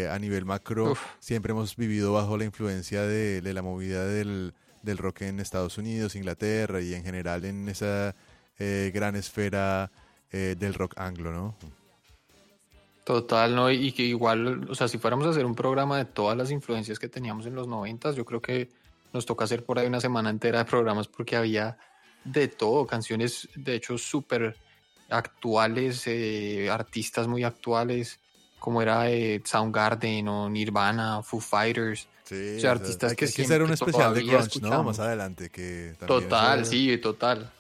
a 0.09 0.17
nivel 0.19 0.45
macro 0.45 0.95
siempre 1.19 1.51
hemos 1.51 1.75
vivido 1.75 2.13
bajo 2.13 2.37
la 2.37 2.45
influencia 2.45 3.01
de, 3.01 3.41
de 3.41 3.53
la 3.53 3.61
movida 3.61 4.05
del, 4.05 4.53
del, 4.83 4.97
rock 4.97 5.23
en 5.23 5.41
Estados 5.41 5.77
Unidos, 5.77 6.15
Inglaterra 6.15 6.79
y 6.79 6.93
en 6.93 7.03
general 7.03 7.43
en 7.43 7.67
esa 7.67 8.15
gran 8.57 9.17
esfera 9.17 9.91
del 10.31 10.73
rock 10.73 10.93
anglo, 10.97 11.33
¿no? 11.33 11.57
Total, 13.05 13.55
¿no? 13.55 13.69
Y 13.69 13.91
que 13.91 14.01
igual, 14.01 14.67
o 14.67 14.73
sea, 14.73 14.87
si 14.87 14.97
fuéramos 14.97 15.27
a 15.27 15.29
hacer 15.29 15.45
un 15.45 15.53
programa 15.53 15.95
de 15.99 16.05
todas 16.05 16.35
las 16.35 16.49
influencias 16.49 16.97
que 16.97 17.07
teníamos 17.07 17.45
en 17.45 17.53
los 17.53 17.67
noventas, 17.67 18.15
yo 18.15 18.25
creo 18.25 18.41
que 18.41 18.71
nos 19.13 19.27
toca 19.27 19.45
hacer 19.45 19.63
por 19.63 19.77
ahí 19.77 19.85
una 19.85 20.01
semana 20.01 20.31
entera 20.31 20.57
de 20.57 20.65
programas 20.65 21.07
porque 21.07 21.35
había 21.35 21.77
de 22.25 22.47
todo, 22.49 22.85
canciones 22.85 23.47
de 23.55 23.75
hecho 23.75 23.97
súper 23.97 24.57
actuales, 25.09 26.03
eh, 26.07 26.69
artistas 26.69 27.27
muy 27.27 27.43
actuales, 27.43 28.19
como 28.59 28.81
era 28.81 29.09
eh, 29.09 29.41
Soundgarden 29.45 30.27
o 30.27 30.49
Nirvana, 30.49 31.21
Foo 31.23 31.39
Fighters. 31.39 32.07
Sí, 32.23 32.55
o 32.57 32.59
sea, 32.59 32.71
artistas 32.71 33.13
que, 33.13 33.25
hay 33.25 33.31
que 33.31 33.43
hacer 33.43 33.61
un 33.61 33.71
especial 33.71 34.13
de 34.15 34.23
grunge, 34.23 34.59
¿no? 34.59 34.83
Más 34.83 34.99
adelante 34.99 35.49
que 35.49 35.95
Total, 36.07 36.65
sí, 36.65 36.97
total. 36.97 37.51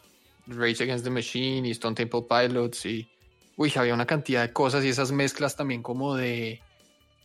Rage 0.47 0.83
Against 0.83 1.03
the 1.03 1.11
Machine 1.11 1.67
y 1.67 1.71
Stone 1.71 1.95
Temple 1.95 2.23
Pilots 2.27 2.85
y 2.85 3.07
uy, 3.57 3.71
había 3.75 3.93
una 3.93 4.05
cantidad 4.05 4.41
de 4.41 4.53
cosas 4.53 4.83
y 4.83 4.89
esas 4.89 5.11
mezclas 5.11 5.55
también 5.55 5.81
como 5.81 6.15
de, 6.15 6.61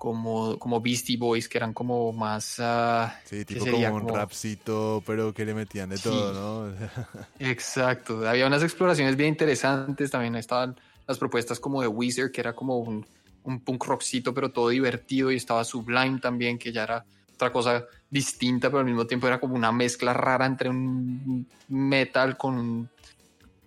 como, 0.01 0.59
como 0.59 0.81
Beastie 0.81 1.19
Boys, 1.19 1.47
que 1.47 1.59
eran 1.59 1.75
como 1.75 2.11
más... 2.11 2.59
Uh, 2.59 3.07
sí, 3.23 3.45
tipo 3.45 3.67
como 3.67 3.97
un 3.97 4.09
rapcito, 4.09 5.03
pero 5.05 5.35
que 5.35 5.45
le 5.45 5.53
metían 5.53 5.91
de 5.91 5.99
todo, 5.99 6.33
¿no? 6.33 6.75
Exacto, 7.39 8.27
había 8.27 8.47
unas 8.47 8.63
exploraciones 8.63 9.15
bien 9.15 9.29
interesantes, 9.29 10.11
también 10.11 10.37
estaban 10.37 10.75
las 11.07 11.19
propuestas 11.19 11.61
como 11.61 11.83
de 11.83 11.89
Weezer, 11.89 12.33
que 12.33 12.41
era 12.41 12.55
como 12.55 12.79
un, 12.79 13.05
un 13.43 13.61
punk 13.61 13.85
rockcito, 13.85 14.33
pero 14.33 14.51
todo 14.51 14.71
divertido, 14.71 15.31
y 15.31 15.37
estaba 15.37 15.65
Sublime 15.65 16.19
también, 16.19 16.57
que 16.57 16.73
ya 16.73 16.85
era 16.85 17.05
otra 17.35 17.53
cosa 17.53 17.85
distinta, 18.09 18.71
pero 18.71 18.79
al 18.79 18.87
mismo 18.87 19.07
tiempo 19.07 19.27
era 19.27 19.39
como 19.39 19.55
una 19.55 19.71
mezcla 19.71 20.15
rara 20.15 20.47
entre 20.47 20.71
un 20.71 21.47
metal 21.69 22.39
con 22.39 22.55
un 22.55 22.89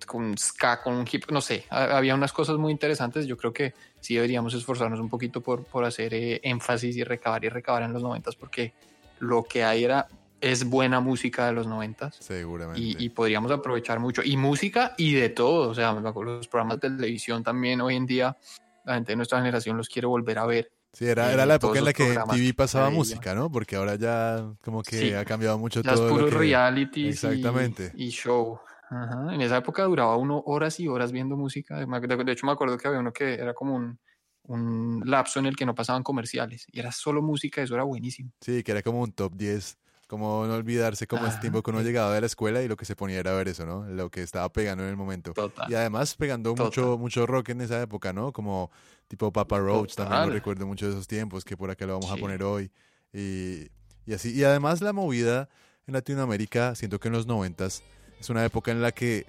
con 0.08 0.36
ska, 0.36 0.82
con 0.82 1.06
hip, 1.10 1.30
no 1.32 1.42
sé, 1.42 1.66
había 1.70 2.16
unas 2.16 2.34
cosas 2.34 2.58
muy 2.58 2.72
interesantes. 2.72 3.26
Yo 3.26 3.38
creo 3.38 3.54
que 3.54 3.74
sí 4.04 4.16
deberíamos 4.16 4.54
esforzarnos 4.54 5.00
un 5.00 5.10
poquito 5.10 5.42
por, 5.42 5.64
por 5.64 5.86
hacer 5.86 6.14
eh, 6.14 6.42
énfasis 6.44 6.96
y 6.98 7.04
recabar 7.04 7.44
y 7.46 7.50
recabar 7.50 7.84
en 7.84 7.94
los 7.94 8.04
noventas, 8.04 8.36
porque 8.36 8.74
lo 9.20 9.44
que 9.44 9.64
hay 9.64 9.86
era 9.86 10.08
es 10.42 10.66
buena 10.66 11.00
música 11.00 11.48
de 11.48 11.54
los 11.54 11.68
noventas. 11.68 12.18
Seguramente. 12.20 12.82
Y, 12.82 13.10
podríamos 13.10 13.50
aprovechar 13.50 14.00
mucho. 14.00 14.22
Y 14.24 14.36
música 14.36 14.94
y 14.98 15.14
de 15.14 15.30
todo. 15.30 15.70
O 15.70 15.74
sea, 15.74 15.94
los 15.94 16.48
programas 16.50 16.82
de 16.82 16.90
televisión 16.90 17.44
también 17.44 17.80
hoy 17.80 17.96
en 17.96 18.06
día, 18.06 18.36
la 18.84 18.96
gente 18.96 19.14
de 19.14 19.16
nuestra 19.16 19.38
generación 19.38 19.78
los 19.78 19.88
quiere 19.88 20.06
volver 20.06 20.38
a 20.40 20.46
ver. 20.46 20.70
Sí, 20.92 21.06
era, 21.06 21.32
era 21.32 21.46
la 21.46 21.56
época 21.56 21.80
en 21.80 21.86
la 21.86 21.94
que 21.94 22.14
en 22.14 22.24
TV 22.30 22.54
pasaba 22.54 22.90
música, 22.90 23.34
¿no? 23.34 23.50
Porque 23.50 23.78
ahora 23.78 23.96
ya 23.96 24.54
como 24.62 24.84
que 24.84 25.16
ha 25.16 25.24
cambiado 25.24 25.58
mucho 25.58 25.82
todo. 25.82 25.96
Ya 25.96 26.04
es 26.04 26.12
puro 26.12 26.28
reality 26.28 27.08
Exactamente. 27.08 27.94
y 27.96 28.10
show. 28.10 28.60
En 29.32 29.42
esa 29.42 29.58
época 29.58 29.84
duraba 29.84 30.18
uno 30.18 30.44
horas 30.46 30.80
y 30.80 30.88
horas 30.88 31.12
viendo 31.12 31.36
música. 31.36 31.78
De 31.86 32.32
hecho, 32.32 32.46
me 32.46 32.52
acuerdo 32.52 32.78
que 32.78 32.88
había 32.88 33.00
uno 33.00 33.12
que 33.14 33.34
era 33.34 33.54
como 33.54 33.76
un, 33.76 34.00
un 34.44 35.02
lapso 35.06 35.40
en 35.40 35.46
el 35.46 35.56
que 35.56 35.66
no 35.66 35.76
pasaban 35.76 36.04
comerciales 36.04 36.66
y 36.72 36.80
era 36.80 36.92
solo 36.92 37.22
música, 37.22 37.62
eso 37.62 37.76
era 37.76 37.84
buenísimo. 37.84 38.32
Sí, 38.42 38.64
que 38.64 38.72
era 38.72 38.82
como 38.82 39.02
un 39.02 39.12
top 39.14 39.34
10, 39.36 39.78
como 40.08 40.46
no 40.46 40.56
olvidarse 40.56 41.08
como 41.08 41.26
ese 41.26 41.40
tiempo 41.40 41.64
que 41.64 41.72
uno 41.72 41.82
llegaba 41.82 42.14
de 42.14 42.22
la 42.22 42.28
escuela 42.28 42.62
y 42.62 42.68
lo 42.68 42.76
que 42.76 42.86
se 42.86 42.96
ponía 42.96 43.20
era 43.20 43.34
ver 43.34 43.48
eso, 43.48 43.66
¿no? 43.66 43.86
Lo 43.86 44.10
que 44.10 44.22
estaba 44.22 44.52
pegando 44.52 44.84
en 44.84 44.90
el 44.90 44.98
momento. 44.98 45.34
Y 45.68 45.74
además 45.74 46.16
pegando 46.16 46.56
mucho 46.56 46.98
mucho 46.98 47.26
rock 47.26 47.50
en 47.50 47.62
esa 47.62 47.82
época, 47.82 48.14
¿no? 48.14 48.32
Como 48.34 48.70
tipo 49.08 49.32
Papa 49.32 49.60
Roach, 49.60 49.96
también 49.96 50.24
lo 50.24 50.30
recuerdo 50.30 50.68
mucho 50.68 50.86
de 50.86 50.92
esos 50.92 51.08
tiempos, 51.08 51.46
que 51.46 51.56
por 51.56 51.72
acá 51.72 51.86
lo 51.86 51.94
vamos 52.00 52.12
a 52.12 52.18
poner 52.18 52.44
hoy. 52.44 52.72
Y, 53.14 53.70
y 54.06 54.14
así. 54.14 54.34
Y 54.34 54.44
además 54.44 54.82
la 54.82 54.92
movida 54.92 55.50
en 55.88 55.94
Latinoamérica, 55.94 56.76
siento 56.76 57.00
que 57.00 57.08
en 57.10 57.14
los 57.14 57.28
noventas 57.28 57.84
es 58.24 58.30
una 58.30 58.46
época 58.46 58.72
en 58.72 58.82
la 58.82 58.94
que 58.94 59.26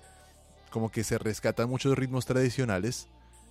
como 0.70 0.90
que 0.90 1.02
se 1.02 1.18
rescatan 1.18 1.68
muchos 1.68 1.98
ritmos 1.98 2.26
tradicionales, 2.26 3.08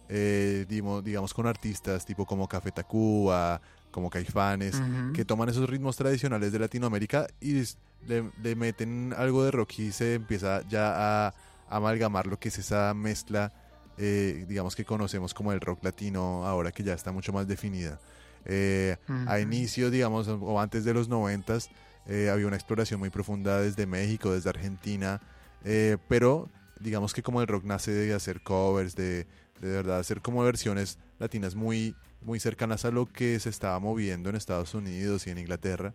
eh, 0.07 0.65
digamos, 0.67 1.33
con 1.33 1.47
artistas 1.47 2.05
tipo 2.05 2.25
como 2.25 2.47
Café 2.47 2.71
Tacuba, 2.71 3.61
como 3.91 4.09
Caifanes, 4.09 4.81
que 5.13 5.25
toman 5.25 5.49
esos 5.49 5.69
ritmos 5.69 5.97
tradicionales 5.97 6.51
de 6.51 6.59
Latinoamérica 6.59 7.27
y 7.41 7.61
le, 8.07 8.55
meten 8.55 9.13
algo 9.17 9.43
de 9.43 9.51
rock 9.51 9.79
y 9.79 9.91
se 9.91 10.15
empieza 10.15 10.67
ya 10.67 11.27
a, 11.27 11.33
amalgamar 11.69 12.27
lo 12.27 12.39
que 12.39 12.49
es 12.49 12.59
esa 12.59 12.93
mezcla, 12.93 13.51
eh, 13.97 14.45
digamos 14.47 14.75
que 14.75 14.85
conocemos 14.85 15.33
como 15.33 15.51
el 15.51 15.59
rock 15.59 15.83
latino 15.83 16.45
ahora 16.45 16.71
que 16.71 16.83
ya 16.83 16.93
está 16.93 17.11
mucho 17.11 17.33
más 17.33 17.47
definida. 17.47 17.99
Eh, 18.45 18.97
a 19.27 19.39
inicio, 19.39 19.89
digamos, 19.89 20.27
o 20.27 20.59
antes 20.59 20.83
de 20.85 20.93
los 20.93 21.07
noventas, 21.07 21.69
había 22.05 22.47
una 22.47 22.55
exploración 22.55 22.99
muy 22.99 23.09
profunda 23.09 23.61
desde 23.61 23.85
México, 23.85 24.33
desde 24.33 24.49
Argentina, 24.49 25.21
eh, 25.63 25.97
pero 26.07 26.49
digamos 26.79 27.13
que 27.13 27.23
como 27.23 27.41
el 27.41 27.47
rock 27.47 27.63
nace 27.63 27.91
de 27.91 28.13
hacer 28.13 28.41
covers, 28.41 28.95
de, 28.95 29.25
de 29.61 29.69
verdad 29.69 29.99
hacer 29.99 30.21
como 30.21 30.43
versiones 30.43 30.99
latinas 31.19 31.55
muy, 31.55 31.95
muy 32.21 32.39
cercanas 32.39 32.85
a 32.85 32.91
lo 32.91 33.05
que 33.05 33.39
se 33.39 33.49
estaba 33.49 33.79
moviendo 33.79 34.29
en 34.29 34.35
Estados 34.35 34.73
Unidos 34.73 35.25
y 35.27 35.31
en 35.31 35.37
Inglaterra. 35.37 35.93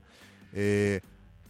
Eh, 0.53 1.01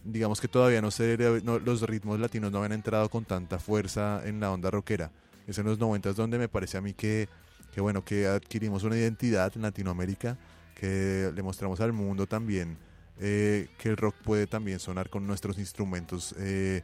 digamos 0.03 0.41
que 0.41 0.47
todavía 0.47 0.81
no, 0.81 0.91
se, 0.91 1.17
los 1.17 1.81
ritmos 1.83 2.19
latinos 2.19 2.51
no 2.51 2.59
habían 2.59 2.73
entrado 2.73 3.09
con 3.09 3.25
tanta 3.25 3.59
fuerza 3.59 4.21
en 4.25 4.39
la 4.39 4.51
onda 4.51 4.69
rockera. 4.69 5.11
Es 5.47 5.57
en 5.57 5.65
los 5.65 5.79
90 5.79 6.13
donde 6.13 6.37
me 6.37 6.49
parece 6.49 6.77
a 6.77 6.81
mí 6.81 6.93
que, 6.93 7.27
que, 7.73 7.81
bueno, 7.81 8.03
que 8.03 8.27
adquirimos 8.27 8.83
una 8.83 8.97
identidad 8.97 9.51
en 9.55 9.63
Latinoamérica, 9.63 10.37
que 10.75 11.31
le 11.33 11.43
mostramos 11.43 11.79
al 11.79 11.93
mundo 11.93 12.27
también 12.27 12.77
eh, 13.19 13.67
que 13.77 13.89
el 13.89 13.97
rock 13.97 14.15
puede 14.23 14.47
también 14.47 14.79
sonar 14.79 15.09
con 15.09 15.27
nuestros 15.27 15.57
instrumentos 15.57 16.33
eh, 16.37 16.83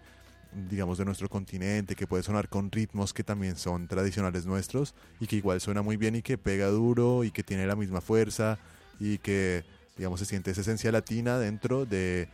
digamos, 0.70 0.98
de 0.98 1.06
nuestro 1.06 1.28
continente, 1.28 1.96
que 1.96 2.08
puede 2.08 2.24
sonar 2.24 2.48
con 2.48 2.72
ritmos 2.72 3.14
que 3.14 3.24
también 3.24 3.58
son 3.58 3.88
tradicionales 3.88 4.46
nuestros 4.46 4.96
y 5.20 5.28
que 5.28 5.36
igual 5.36 5.60
suena 5.60 5.82
muy 5.82 5.98
bien 5.98 6.16
y 6.16 6.22
que 6.22 6.38
pega 6.38 6.68
duro 6.68 7.24
y 7.24 7.32
que 7.32 7.44
tiene 7.44 7.68
la 7.68 7.76
misma 7.76 8.00
fuerza 8.00 8.58
y 9.00 9.18
que 9.18 9.66
digamos, 9.98 10.20
se 10.20 10.26
siente 10.26 10.52
esa 10.52 10.62
esencia 10.62 10.92
latina 10.92 11.38
dentro 11.40 11.86
de, 11.86 12.28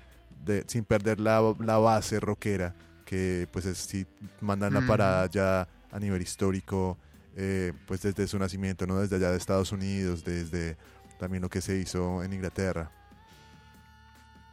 de 0.45 0.63
sin 0.67 0.83
perder 0.83 1.19
la, 1.19 1.55
la 1.59 1.77
base 1.77 2.19
rockera, 2.19 2.73
que 3.05 3.47
pues 3.51 3.65
es, 3.65 3.77
si 3.77 4.05
mandan 4.39 4.73
la 4.73 4.81
parada 4.81 5.27
ya 5.27 5.67
a 5.91 5.99
nivel 5.99 6.21
histórico, 6.21 6.97
eh, 7.35 7.73
pues 7.85 8.01
desde 8.01 8.27
su 8.27 8.39
nacimiento, 8.39 8.87
¿no? 8.87 8.99
Desde 8.99 9.17
allá 9.17 9.31
de 9.31 9.37
Estados 9.37 9.71
Unidos, 9.71 10.23
desde 10.23 10.77
también 11.19 11.41
lo 11.41 11.49
que 11.49 11.61
se 11.61 11.77
hizo 11.77 12.23
en 12.23 12.33
Inglaterra. 12.33 12.91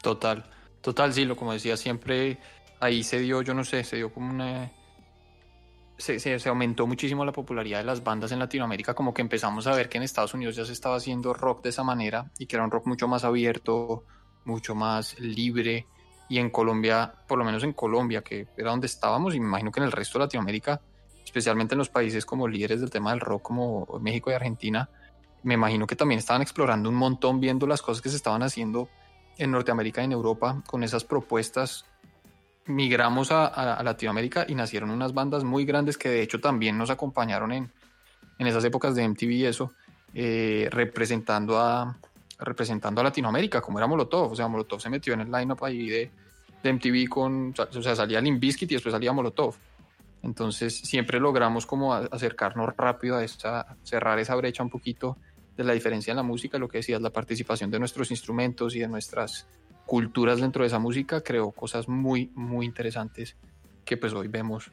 Total, 0.02 0.44
total, 0.80 1.12
sí, 1.12 1.24
lo 1.24 1.36
como 1.36 1.52
decía, 1.52 1.76
siempre 1.76 2.38
ahí 2.80 3.02
se 3.02 3.18
dio, 3.18 3.42
yo 3.42 3.54
no 3.54 3.64
sé, 3.64 3.84
se 3.84 3.96
dio 3.96 4.12
como 4.12 4.30
una... 4.30 4.70
Se, 5.96 6.20
se, 6.20 6.48
aumentó 6.48 6.86
muchísimo 6.86 7.24
la 7.24 7.32
popularidad 7.32 7.78
de 7.78 7.84
las 7.84 8.04
bandas 8.04 8.30
en 8.30 8.38
Latinoamérica, 8.38 8.94
como 8.94 9.12
que 9.12 9.20
empezamos 9.20 9.66
a 9.66 9.74
ver 9.74 9.88
que 9.88 9.98
en 9.98 10.04
Estados 10.04 10.32
Unidos 10.32 10.54
ya 10.54 10.64
se 10.64 10.72
estaba 10.72 10.94
haciendo 10.94 11.34
rock 11.34 11.64
de 11.64 11.70
esa 11.70 11.82
manera 11.82 12.30
y 12.38 12.46
que 12.46 12.54
era 12.54 12.64
un 12.64 12.70
rock 12.70 12.86
mucho 12.86 13.08
más 13.08 13.24
abierto, 13.24 14.04
mucho 14.44 14.76
más 14.76 15.18
libre. 15.18 15.86
Y 16.28 16.38
en 16.38 16.50
Colombia, 16.50 17.12
por 17.26 17.36
lo 17.36 17.44
menos 17.44 17.64
en 17.64 17.72
Colombia, 17.72 18.22
que 18.22 18.46
era 18.56 18.70
donde 18.70 18.86
estábamos, 18.86 19.34
y 19.34 19.40
me 19.40 19.46
imagino 19.46 19.72
que 19.72 19.80
en 19.80 19.86
el 19.86 19.92
resto 19.92 20.18
de 20.18 20.26
Latinoamérica, 20.26 20.80
especialmente 21.24 21.74
en 21.74 21.78
los 21.78 21.88
países 21.88 22.24
como 22.24 22.46
líderes 22.46 22.80
del 22.80 22.90
tema 22.90 23.10
del 23.10 23.18
rock, 23.18 23.42
como 23.42 23.98
México 24.00 24.30
y 24.30 24.34
Argentina, 24.34 24.88
me 25.42 25.54
imagino 25.54 25.86
que 25.86 25.96
también 25.96 26.20
estaban 26.20 26.42
explorando 26.42 26.88
un 26.88 26.94
montón, 26.94 27.40
viendo 27.40 27.66
las 27.66 27.82
cosas 27.82 28.02
que 28.02 28.08
se 28.08 28.16
estaban 28.16 28.42
haciendo 28.44 28.88
en 29.38 29.50
Norteamérica 29.50 30.02
y 30.02 30.04
en 30.04 30.12
Europa 30.12 30.62
con 30.66 30.82
esas 30.82 31.04
propuestas 31.04 31.86
migramos 32.66 33.30
a, 33.32 33.82
Latinoamérica 33.82 34.44
y 34.46 34.54
nacieron 34.54 34.90
unas 34.90 35.14
bandas 35.14 35.42
muy 35.42 35.64
grandes 35.64 35.96
que 35.96 36.10
de 36.10 36.22
hecho 36.22 36.40
también 36.40 36.76
nos 36.76 36.90
acompañaron 36.90 37.52
en, 37.52 37.72
en 38.38 38.46
esas 38.46 38.64
épocas 38.64 38.94
de 38.94 39.08
MTV 39.08 39.30
y 39.30 39.44
eso, 39.46 39.72
eh, 40.14 40.68
representando, 40.70 41.58
a, 41.58 41.96
representando 42.38 43.00
a 43.00 43.04
Latinoamérica, 43.04 43.60
como 43.60 43.78
era 43.78 43.86
Molotov. 43.86 44.32
O 44.32 44.36
sea, 44.36 44.48
Molotov 44.48 44.80
se 44.80 44.90
metió 44.90 45.14
en 45.14 45.20
el 45.20 45.32
lineup 45.32 45.64
ahí 45.64 45.88
de, 45.88 46.10
MTV 46.62 47.08
con, 47.08 47.54
o 47.56 47.82
sea, 47.82 47.94
salía 47.94 48.20
Limp 48.20 48.40
Bizkit 48.40 48.70
y 48.70 48.74
después 48.74 48.92
salía 48.92 49.12
Molotov. 49.12 49.54
Entonces 50.22 50.76
siempre 50.76 51.20
logramos 51.20 51.64
como 51.64 51.94
acercarnos 51.94 52.76
rápido 52.76 53.16
a 53.16 53.24
esa, 53.24 53.76
cerrar 53.84 54.18
esa 54.18 54.34
brecha 54.34 54.62
un 54.62 54.68
poquito 54.68 55.16
de 55.58 55.64
la 55.64 55.72
diferencia 55.72 56.12
en 56.12 56.16
la 56.16 56.22
música, 56.22 56.56
lo 56.56 56.68
que 56.68 56.78
decías, 56.78 57.02
la 57.02 57.10
participación 57.10 57.70
de 57.70 57.80
nuestros 57.80 58.12
instrumentos 58.12 58.76
y 58.76 58.78
de 58.78 58.86
nuestras 58.86 59.48
culturas 59.84 60.40
dentro 60.40 60.62
de 60.62 60.68
esa 60.68 60.78
música 60.78 61.20
creó 61.20 61.50
cosas 61.50 61.88
muy, 61.88 62.30
muy 62.36 62.64
interesantes 62.64 63.36
que 63.84 63.96
pues 63.96 64.12
hoy 64.12 64.28
vemos, 64.28 64.70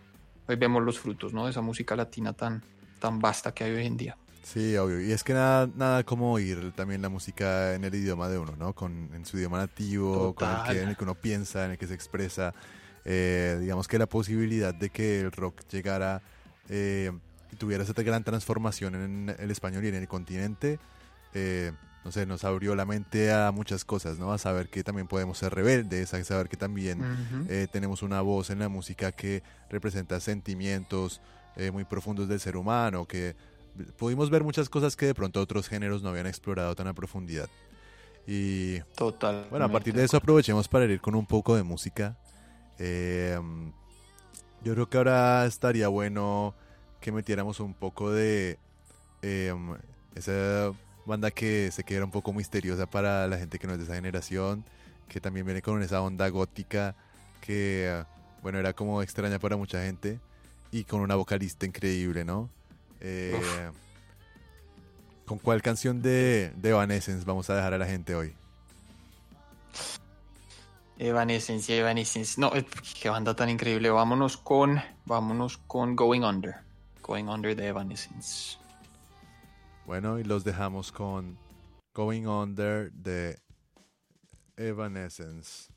hoy 0.48 0.56
vemos 0.58 0.84
los 0.84 1.00
frutos, 1.00 1.34
¿no? 1.34 1.46
De 1.46 1.52
esa 1.52 1.62
música 1.62 1.96
latina 1.96 2.34
tan, 2.34 2.62
tan 3.00 3.18
vasta 3.18 3.52
que 3.52 3.64
hay 3.64 3.72
hoy 3.72 3.86
en 3.88 3.98
día. 3.98 4.18
Sí, 4.44 4.78
obvio. 4.78 5.02
Y 5.02 5.12
es 5.12 5.24
que 5.24 5.34
nada, 5.34 5.68
nada 5.76 6.04
como 6.04 6.32
oír 6.32 6.72
también 6.74 7.02
la 7.02 7.10
música 7.10 7.74
en 7.74 7.84
el 7.84 7.96
idioma 7.96 8.30
de 8.30 8.38
uno, 8.38 8.56
¿no? 8.56 8.74
Con, 8.74 9.10
en 9.16 9.26
su 9.26 9.38
idioma 9.38 9.58
nativo, 9.58 10.36
con 10.36 10.48
el 10.48 10.64
que, 10.70 10.82
en 10.84 10.90
el 10.90 10.96
que 10.96 11.04
uno 11.04 11.16
piensa, 11.16 11.66
en 11.66 11.72
el 11.72 11.78
que 11.80 11.88
se 11.88 11.96
expresa. 11.96 12.54
Eh, 13.06 13.58
digamos 13.60 13.88
que 13.88 13.98
la 13.98 14.06
posibilidad 14.06 14.74
de 14.74 14.92
que 14.92 15.22
el 15.22 15.32
rock 15.32 15.62
llegara 15.72 16.22
eh, 16.70 17.12
y 17.56 17.58
tuviera 17.58 17.84
esa 17.84 17.94
gran 17.94 18.24
transformación 18.24 18.96
en 18.96 19.36
el 19.40 19.50
español 19.50 19.86
y 19.86 19.88
en 19.88 19.96
el 19.96 20.08
continente, 20.08 20.78
eh, 21.34 21.72
no 22.04 22.12
sé, 22.12 22.26
nos 22.26 22.44
abrió 22.44 22.76
la 22.76 22.86
mente 22.86 23.34
a 23.34 23.52
muchas 23.52 23.86
cosas, 23.86 24.20
¿no? 24.20 24.32
A 24.32 24.38
saber 24.38 24.70
que 24.70 24.84
también 24.84 25.08
podemos 25.08 25.38
ser 25.40 25.56
rebeldes, 25.56 26.14
a 26.14 26.24
saber 26.24 26.50
que 26.50 26.58
también 26.58 27.02
eh, 27.50 27.68
tenemos 27.72 28.04
una 28.04 28.22
voz 28.22 28.52
en 28.52 28.60
la 28.60 28.70
música 28.70 29.12
que 29.12 29.42
representa 29.70 30.20
sentimientos 30.20 31.22
eh, 31.56 31.72
muy 31.72 31.86
profundos 31.86 32.28
del 32.28 32.40
ser 32.40 32.58
humano, 32.58 33.06
que 33.06 33.36
pudimos 33.98 34.30
ver 34.30 34.44
muchas 34.44 34.70
cosas 34.70 34.96
que 34.96 35.08
de 35.08 35.16
pronto 35.16 35.42
otros 35.42 35.68
géneros 35.68 36.04
no 36.04 36.10
habían 36.10 36.28
explorado 36.28 36.76
tan 36.76 36.88
a 36.88 36.94
profundidad. 36.94 37.50
Y 38.28 38.80
Total. 38.96 39.48
Bueno, 39.50 39.66
a 39.66 39.70
partir 39.70 39.94
de 39.94 40.04
eso 40.04 40.18
aprovechemos 40.18 40.68
para 40.68 40.86
ir 40.86 41.02
con 41.02 41.16
un 41.16 41.26
poco 41.26 41.56
de 41.56 41.64
música. 41.64 42.18
Em, 42.78 43.72
yo 44.64 44.74
creo 44.74 44.90
que 44.90 44.98
ahora 44.98 45.46
estaría 45.46 45.88
bueno 45.88 46.56
que 47.06 47.12
metiéramos 47.12 47.60
un 47.60 47.76
poco 47.76 48.12
de 48.12 48.58
em, 49.22 49.76
esa 50.16 50.74
banda 51.06 51.30
que 51.30 51.70
se 51.72 51.84
queda 51.84 52.04
un 52.04 52.10
poco 52.10 52.34
misteriosa 52.34 52.88
para 52.88 53.28
la 53.28 53.38
gente 53.38 53.60
que 53.60 53.68
no 53.68 53.74
es 53.74 53.78
de 53.78 53.86
esa 53.86 53.94
generación, 53.94 54.66
que 55.08 55.22
también 55.22 55.46
viene 55.46 55.62
con 55.62 55.84
esa 55.84 56.02
onda 56.02 56.28
gótica 56.30 56.96
que, 57.42 58.04
bueno, 58.42 58.58
era 58.58 58.74
como 58.74 59.04
extraña 59.04 59.38
para 59.38 59.56
mucha 59.56 59.84
gente 59.84 60.20
y 60.72 60.84
con 60.84 61.00
una 61.02 61.14
vocalista 61.14 61.68
increíble, 61.68 62.26
¿no? 62.26 62.50
Eh, 63.02 63.70
¿Con 65.28 65.38
cuál 65.38 65.62
canción 65.62 66.02
de, 66.02 66.54
de 66.56 66.70
Evanescence 66.70 67.24
vamos 67.24 67.52
a 67.52 67.56
dejar 67.56 67.76
a 67.76 67.78
la 67.78 67.86
gente 67.86 68.16
hoy? 68.16 68.34
Evanescence, 70.98 71.78
Evanescence. 71.78 72.42
No, 72.42 72.52
qué 73.00 73.10
banda 73.10 73.36
tan 73.36 73.52
increíble. 73.52 73.92
Vámonos 73.92 74.38
con, 74.38 74.82
vámonos 75.06 75.60
con 75.68 75.96
Going 75.96 76.24
Under. 76.24 76.65
Going 77.06 77.30
Under 77.30 77.54
de 77.54 77.68
Evanescence. 77.68 78.58
Bueno, 79.86 80.18
y 80.18 80.24
los 80.24 80.44
dejamos 80.44 80.92
con 80.92 81.38
Going 81.94 82.26
Under 82.28 82.92
de 82.92 83.38
Evanescence. 84.58 85.70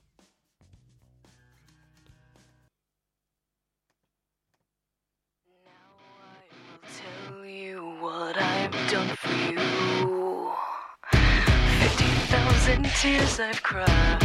what 8.01 8.37
I've 8.41 8.91
done 8.91 9.09
for 9.17 9.35
you. 9.51 10.53
Fifty 11.81 12.05
thousand 12.31 12.85
tears 13.01 13.41
I've 13.41 13.63
cried, 13.63 14.19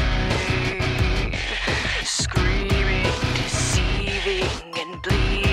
screaming, 2.04 3.04
deceiving, 3.36 4.74
and 4.80 5.02
bleeding 5.02 5.53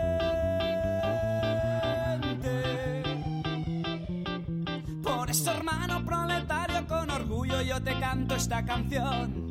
Por 5.31 5.55
hermano 5.55 6.03
proletario, 6.03 6.85
con 6.87 7.09
orgullo 7.09 7.61
yo 7.61 7.81
te 7.81 7.97
canto 7.97 8.35
esta 8.35 8.65
canción. 8.65 9.49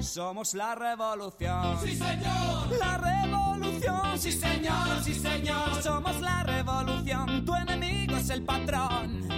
Somos 0.00 0.54
la 0.54 0.74
revolución. 0.74 1.78
Sí, 1.84 1.94
señor. 1.94 2.78
La 2.80 2.96
revolución. 2.96 4.18
Sí, 4.18 4.32
señor, 4.32 5.02
sí, 5.04 5.12
señor. 5.12 5.82
Somos 5.82 6.18
la 6.22 6.42
revolución. 6.44 7.44
Tu 7.44 7.54
enemigo 7.54 8.16
es 8.16 8.30
el 8.30 8.44
patrón. 8.44 9.28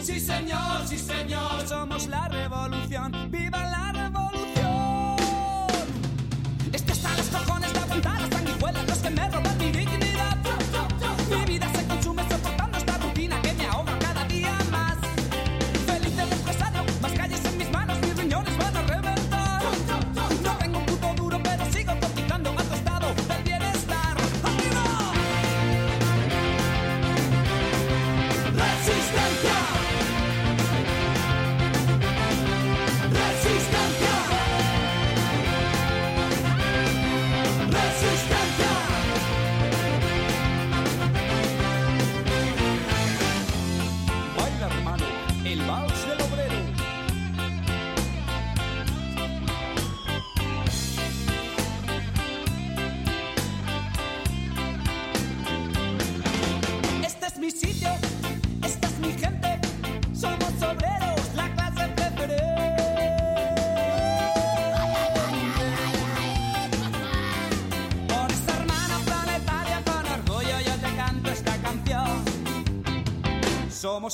Sí, 0.00 0.18
señor, 0.18 0.86
sí, 0.86 0.96
señor. 0.96 1.68
Somos 1.68 2.06
la 2.06 2.28
revolución. 2.28 3.30
¡Viva 3.30 3.62
la 3.62 3.92
revolución! 3.92 5.16
Este 6.72 6.92
hasta 6.92 7.14
los 7.14 7.26
cojones 7.26 7.70
de 7.74 7.78
aguantar 7.78 8.20
las 8.22 8.30
sanguijuelas, 8.30 8.88
los 8.88 8.98
que 9.00 9.10
me 9.10 9.28
roban 9.28 9.58
mi 9.58 9.64
dignidad. 9.66 9.91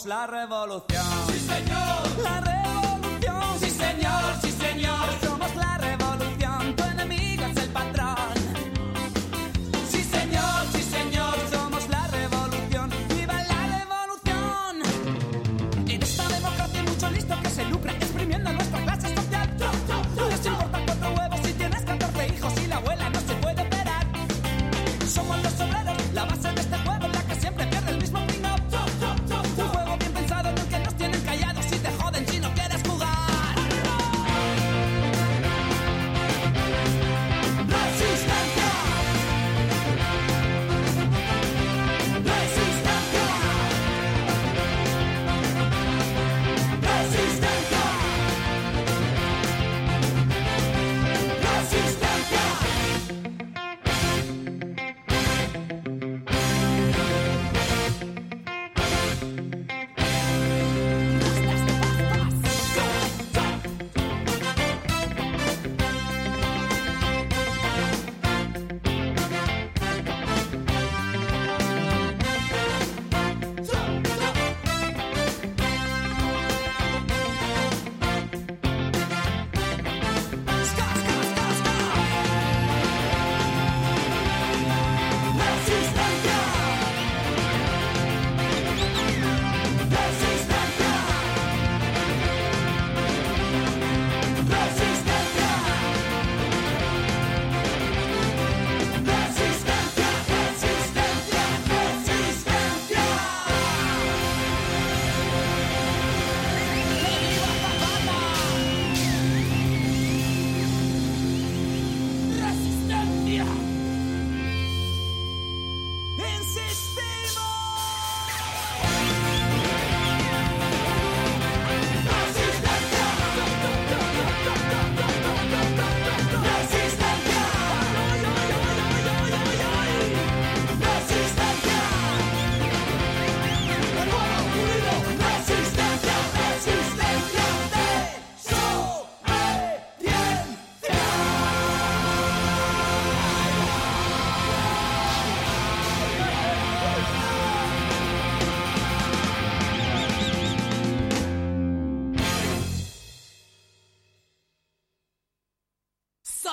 La 0.07 0.27
revolución. 0.27 0.88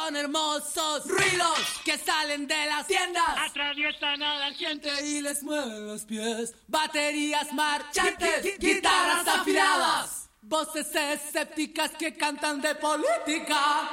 son 0.06 0.16
hermosos 0.16 1.08
ruidos 1.08 1.60
que 1.84 1.98
salen 1.98 2.48
de 2.48 2.66
las 2.68 2.86
tiendas. 2.86 3.24
Atraviesan 3.38 4.22
a 4.22 4.38
la 4.38 4.52
gente 4.54 4.90
y 5.04 5.22
les 5.22 5.42
mueven 5.42 5.88
los 5.88 6.06
pies. 6.06 6.54
Baterías 6.68 7.52
marchantes, 7.54 8.58
guitarras 8.60 9.28
afiladas, 9.28 10.30
voces 10.42 10.94
escépticas 10.96 11.92
que 11.92 12.16
cantan 12.16 12.62
de 12.62 12.76
política. 12.76 13.90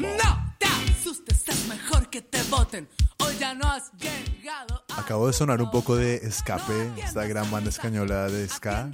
No 0.00 0.54
te 0.58 0.66
asustes, 0.66 1.48
es 1.48 1.68
mejor 1.68 2.10
que 2.10 2.22
te 2.22 2.42
voten. 2.44 2.88
Hoy 3.18 3.36
ya 3.38 3.54
no 3.54 3.68
has 3.68 3.92
llegado. 3.92 4.85
Acabo 4.96 5.26
de 5.26 5.32
sonar 5.32 5.60
un 5.60 5.70
poco 5.70 5.94
de 5.94 6.16
Escape, 6.16 6.92
esta 6.96 7.26
gran 7.26 7.50
banda 7.50 7.70
española 7.70 8.28
de 8.28 8.48
ska. 8.48 8.90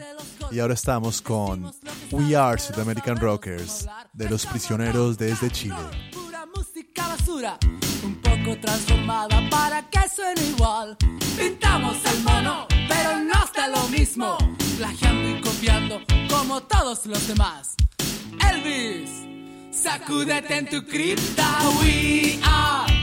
Y 0.50 0.58
ahora 0.58 0.74
estamos 0.74 1.22
con 1.22 1.72
We 2.10 2.36
Are 2.36 2.58
South 2.58 2.78
American 2.78 3.16
Rockers, 3.16 3.86
de 4.12 4.28
los 4.28 4.44
prisioneros 4.44 5.16
desde 5.16 5.50
Chile. 5.50 5.76
Pura 6.12 6.44
música 6.54 7.08
basura, 7.08 7.58
un 8.04 8.20
poco 8.20 8.58
transformada 8.60 9.48
para 9.48 9.88
que 9.88 10.00
suene 10.14 10.42
igual. 10.48 10.96
Pintamos 11.38 11.96
el 12.04 12.22
mono, 12.22 12.66
pero 12.88 13.18
no 13.18 13.44
está 13.44 13.68
lo 13.68 13.88
mismo. 13.88 14.36
Plagiando 14.76 15.28
y 15.28 15.40
copiando 15.40 16.00
como 16.28 16.62
todos 16.64 17.06
los 17.06 17.28
demás. 17.28 17.76
Elvis, 18.50 19.10
sacúdete 19.70 20.58
en 20.58 20.68
tu 20.68 20.84
cripta. 20.84 21.58
We 21.80 22.40
are 22.44 23.01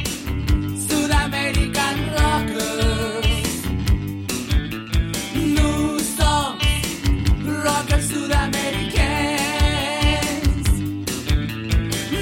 rockers 7.63 8.07
sudamericanos. 8.07 8.99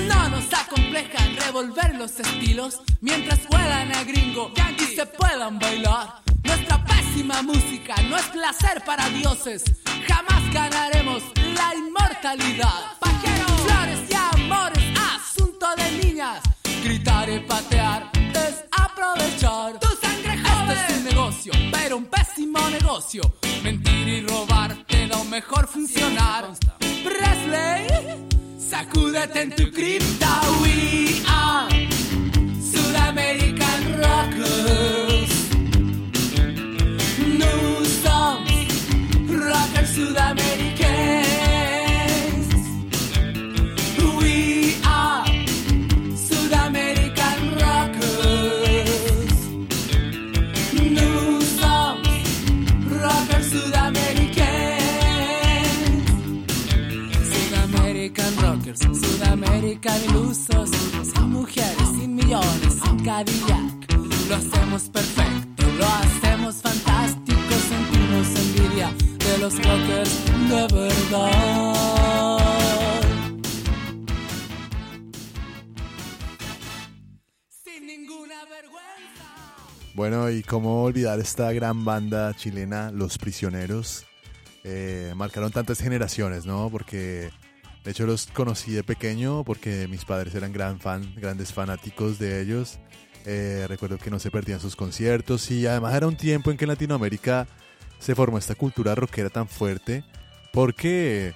No 0.07 0.29
nos 0.29 0.53
acompleja 0.53 1.17
revolver 1.45 1.95
los 1.95 2.19
estilos 2.19 2.81
mientras 3.01 3.39
huelan 3.49 3.95
a 3.95 4.03
gringo 4.03 4.51
y 4.77 4.95
se 4.95 5.05
puedan 5.05 5.59
bailar. 5.59 6.21
Nuestra 6.43 6.83
pésima 6.85 7.41
música 7.41 7.95
no 8.09 8.17
es 8.17 8.25
placer 8.25 8.83
para 8.85 9.09
dioses. 9.09 9.63
Jamás 10.07 10.53
ganaremos 10.53 11.23
la 11.53 11.73
inmortalidad. 11.75 12.97
Flores 13.65 13.99
y 14.09 14.15
amores, 14.15 14.83
asunto 15.15 15.67
de 15.75 15.91
niñas. 16.03 16.41
Gritar 16.83 17.29
y 17.29 17.39
patear 17.39 18.11
es 18.33 18.63
aprovechar. 18.71 19.79
Tu 19.79 19.89
sangre 20.05 20.37
joven. 20.37 20.77
Este 20.77 20.93
es 20.93 20.99
un 20.99 21.03
negocio, 21.05 21.53
pero 21.71 21.97
un 21.97 22.05
pésimo 22.05 22.59
negocio. 22.69 23.21
Mentir 23.67 24.07
y 24.07 24.21
robar 24.21 24.73
te 24.87 25.07
da 25.09 25.17
un 25.17 25.29
mejor 25.29 25.67
funcionar. 25.67 26.45
Presley, 27.03 27.85
sacúdete 28.57 29.41
en 29.41 29.49
tu 29.57 29.69
cripta. 29.73 30.39
We 30.61 31.21
are 31.27 31.67
South 32.61 32.95
American 32.95 33.79
Rockers. 34.01 35.31
New 37.19 37.85
songs, 38.05 38.69
rockers 39.27 39.89
sudamericanos. 39.89 40.76
Sudamerican 59.57 60.03
ilusos, 60.05 60.69
sin 60.69 61.29
mujeres, 61.31 61.89
sin 61.99 62.13
millones, 62.13 62.73
sin 62.83 63.03
Cadillac. 63.03 63.91
Lo 64.29 64.35
hacemos 64.35 64.83
perfecto, 64.89 65.63
lo 65.79 65.85
hacemos 65.85 66.55
fantástico, 66.57 67.53
sentimos 67.67 68.27
envidia 68.35 68.91
de 69.17 69.37
los 69.39 69.55
rockers 69.55 70.25
de 70.49 70.67
verdad. 70.75 71.73
Sin 77.49 77.87
ninguna 77.87 78.45
vergüenza. 78.45 79.25
Bueno, 79.95 80.29
y 80.29 80.43
cómo 80.43 80.83
olvidar 80.83 81.19
esta 81.19 81.51
gran 81.51 81.83
banda 81.83 82.31
chilena, 82.35 82.91
Los 82.91 83.17
Prisioneros. 83.17 84.05
Eh, 84.63 85.13
marcaron 85.15 85.51
tantas 85.51 85.79
generaciones, 85.79 86.45
¿no? 86.45 86.69
Porque 86.69 87.31
de 87.87 87.91
hecho 87.91 88.05
los 88.05 88.27
conocí 88.27 88.73
de 88.73 88.83
pequeño 88.83 89.45
porque 89.45 89.87
mis 89.87 90.03
padres 90.03 90.35
eran 90.35 90.51
gran 90.51 90.77
fan, 90.77 91.09
grandes 91.15 91.53
fanáticos 91.53 92.19
de 92.19 92.41
ellos. 92.41 92.79
Eh, 93.25 93.63
recuerdo 93.69 93.97
que 93.97 94.11
no 94.11 94.19
se 94.19 94.29
perdían 94.29 94.59
sus 94.59 94.75
conciertos 94.75 95.49
y 95.51 95.65
además 95.67 95.95
era 95.95 96.05
un 96.05 96.17
tiempo 96.17 96.51
en 96.51 96.57
que 96.57 96.65
en 96.65 96.69
Latinoamérica 96.71 97.47
se 97.97 98.13
formó 98.13 98.39
esta 98.39 98.55
cultura 98.55 98.93
rockera 98.93 99.29
tan 99.29 99.47
fuerte 99.47 100.03
porque 100.51 101.33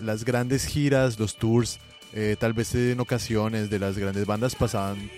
las 0.00 0.24
grandes 0.24 0.66
giras, 0.66 1.16
los 1.20 1.36
tours, 1.36 1.78
eh, 2.12 2.34
tal 2.40 2.54
vez 2.54 2.74
en 2.74 2.98
ocasiones 2.98 3.70
de 3.70 3.78
las 3.78 3.96
grandes 3.96 4.26
bandas 4.26 4.56
pasaban 4.56 5.08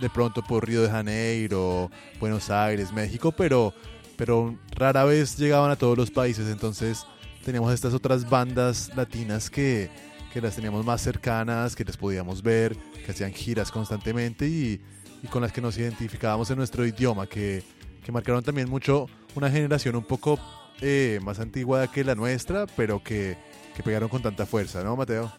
de 0.00 0.10
pronto 0.10 0.42
por 0.42 0.66
Río 0.66 0.82
de 0.82 0.90
Janeiro, 0.90 1.92
Buenos 2.18 2.50
Aires, 2.50 2.92
México, 2.92 3.30
pero, 3.30 3.72
pero 4.16 4.58
rara 4.72 5.04
vez 5.04 5.38
llegaban 5.38 5.70
a 5.70 5.76
todos 5.76 5.96
los 5.96 6.10
países, 6.10 6.48
entonces 6.48 7.06
teníamos 7.44 7.72
estas 7.72 7.94
otras 7.94 8.28
bandas 8.28 8.90
latinas 8.96 9.48
que, 9.48 9.90
que 10.34 10.40
las 10.40 10.56
teníamos 10.56 10.84
más 10.84 11.00
cercanas, 11.00 11.76
que 11.76 11.84
les 11.84 11.96
podíamos 11.96 12.42
ver, 12.42 12.76
que 13.06 13.12
hacían 13.12 13.32
giras 13.32 13.70
constantemente 13.70 14.48
y, 14.48 14.80
y 15.22 15.28
con 15.28 15.42
las 15.42 15.52
que 15.52 15.60
nos 15.60 15.78
identificábamos 15.78 16.50
en 16.50 16.58
nuestro 16.58 16.84
idioma, 16.84 17.28
que, 17.28 17.62
que 18.04 18.10
marcaron 18.10 18.42
también 18.42 18.68
mucho 18.68 19.06
una 19.36 19.48
generación 19.48 19.94
un 19.94 20.02
poco 20.02 20.40
eh, 20.80 21.20
más 21.22 21.38
antigua 21.38 21.86
que 21.86 22.02
la 22.02 22.16
nuestra, 22.16 22.66
pero 22.66 23.00
que, 23.00 23.38
que 23.76 23.84
pegaron 23.84 24.08
con 24.08 24.22
tanta 24.22 24.44
fuerza, 24.44 24.82
¿no, 24.82 24.96
Mateo? 24.96 25.32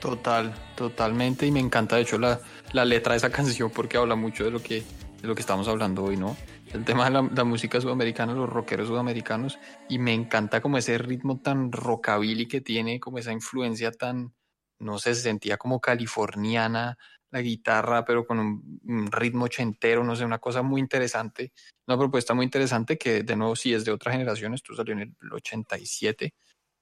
Total, 0.00 0.54
totalmente. 0.74 1.46
Y 1.46 1.50
me 1.50 1.60
encanta, 1.60 1.96
de 1.96 2.02
hecho, 2.02 2.18
la, 2.18 2.40
la 2.72 2.86
letra 2.86 3.12
de 3.12 3.18
esa 3.18 3.30
canción 3.30 3.68
porque 3.68 3.98
habla 3.98 4.14
mucho 4.14 4.44
de 4.44 4.52
lo 4.52 4.62
que, 4.62 4.84
de 5.20 5.28
lo 5.28 5.34
que 5.34 5.42
estamos 5.42 5.68
hablando 5.68 6.02
hoy, 6.02 6.16
¿no? 6.16 6.34
El 6.72 6.84
tema 6.84 7.04
de 7.04 7.10
la, 7.10 7.22
la 7.22 7.44
música 7.44 7.80
sudamericana, 7.80 8.34
los 8.34 8.48
rockeros 8.48 8.88
sudamericanos. 8.88 9.58
Y 9.88 9.98
me 9.98 10.12
encanta 10.12 10.60
como 10.60 10.78
ese 10.78 10.98
ritmo 10.98 11.40
tan 11.40 11.72
rockabilly 11.72 12.46
que 12.46 12.60
tiene, 12.60 13.00
como 13.00 13.18
esa 13.18 13.32
influencia 13.32 13.92
tan, 13.92 14.34
no 14.78 14.98
sé, 14.98 15.14
se 15.14 15.22
sentía 15.22 15.56
como 15.56 15.80
californiana 15.80 16.98
la 17.30 17.40
guitarra, 17.40 18.04
pero 18.04 18.26
con 18.26 18.38
un, 18.38 18.80
un 18.84 19.12
ritmo 19.12 19.44
ochentero, 19.46 20.04
no 20.04 20.16
sé, 20.16 20.24
una 20.24 20.38
cosa 20.38 20.62
muy 20.62 20.80
interesante. 20.80 21.52
Una 21.86 21.98
propuesta 21.98 22.34
muy 22.34 22.44
interesante 22.44 22.98
que, 22.98 23.22
de 23.22 23.36
nuevo, 23.36 23.56
sí 23.56 23.72
es 23.72 23.84
de 23.84 23.92
otra 23.92 24.12
generación. 24.12 24.54
Esto 24.54 24.74
salió 24.74 24.94
en 24.94 25.00
el 25.00 25.32
87, 25.32 26.34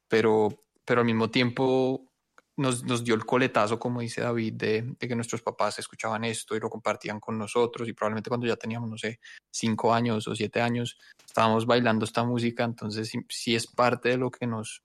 pero, 0.09 0.49
pero 0.85 1.01
al 1.01 1.07
mismo 1.07 1.31
tiempo 1.31 2.14
nos, 2.57 2.85
nos, 2.85 3.05
dio 3.05 3.15
el 3.15 3.25
coletazo, 3.25 3.79
como 3.79 4.01
dice 4.01 4.21
David, 4.21 4.55
de, 4.55 4.95
de, 4.99 5.09
que 5.09 5.17
nuestros 5.17 5.43
papás 5.43 5.79
escuchaban 5.79 6.25
esto 6.25 6.57
y 6.57 6.61
lo 6.61 6.71
compartían 6.71 7.21
con 7.21 7.37
nosotros 7.37 7.89
y 7.89 7.93
probablemente 7.93 8.29
cuando 8.29 8.47
ya 8.47 8.57
teníamos, 8.57 8.89
no 8.89 8.97
sé, 8.97 9.19
cinco 9.51 9.93
años 9.93 10.29
o 10.29 10.35
siete 10.35 10.61
años, 10.61 10.99
estábamos 11.27 11.67
bailando 11.67 12.05
esta 12.05 12.25
música, 12.25 12.65
entonces 12.65 13.09
sí, 13.09 13.19
sí 13.29 13.55
es 13.55 13.67
parte 13.67 14.11
de 14.11 14.17
lo 14.19 14.31
que 14.31 14.47
nos 14.47 14.83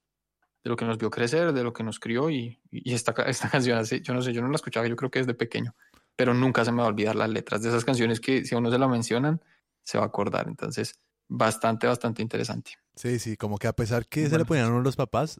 de 0.64 0.70
lo 0.70 0.76
que 0.76 0.86
nos 0.86 0.98
vio 0.98 1.10
crecer, 1.10 1.54
de 1.54 1.64
lo 1.64 1.72
que 1.72 1.84
nos 1.84 2.00
crió 2.00 2.30
y, 2.30 2.60
y 2.70 2.94
esta, 2.94 3.12
esta 3.24 3.50
canción, 3.50 3.78
así, 3.78 4.02
yo 4.02 4.14
no 4.14 4.22
sé, 4.22 4.34
yo 4.34 4.42
no 4.42 4.50
la 4.50 4.56
escuchaba, 4.56 4.88
yo 4.88 4.96
creo 4.96 5.10
que 5.10 5.20
desde 5.20 5.34
pequeño, 5.34 5.76
pero 6.16 6.34
nunca 6.34 6.66
se 6.66 6.72
me 6.72 6.80
va 6.80 6.86
a 6.86 6.90
olvidar 6.90 7.16
las 7.16 7.30
letras 7.30 7.62
de 7.62 7.70
esas 7.70 7.86
canciones 7.86 8.20
que 8.20 8.44
si 8.46 8.56
a 8.56 8.58
uno 8.58 8.72
se 8.72 8.78
la 8.78 8.88
mencionan, 8.88 9.42
se 9.84 9.98
va 9.98 10.04
a 10.04 10.08
acordar, 10.08 10.48
entonces 10.48 11.00
bastante, 11.30 11.88
bastante 11.88 12.22
interesante. 12.22 12.72
Sí, 12.96 13.20
sí, 13.20 13.38
como 13.38 13.58
que 13.58 13.68
a 13.68 13.74
pesar 13.74 14.08
que 14.08 14.22
bueno. 14.22 14.32
se 14.32 14.38
le 14.40 14.46
ponían 14.46 14.66
a 14.66 14.70
uno 14.70 14.82
los 14.82 14.96
papás, 14.96 15.40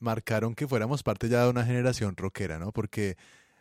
marcaron 0.00 0.54
que 0.54 0.66
fuéramos 0.66 1.02
parte 1.02 1.28
ya 1.28 1.44
de 1.44 1.50
una 1.50 1.64
generación 1.64 2.16
rockera, 2.16 2.58
¿no? 2.58 2.72
Porque 2.72 3.16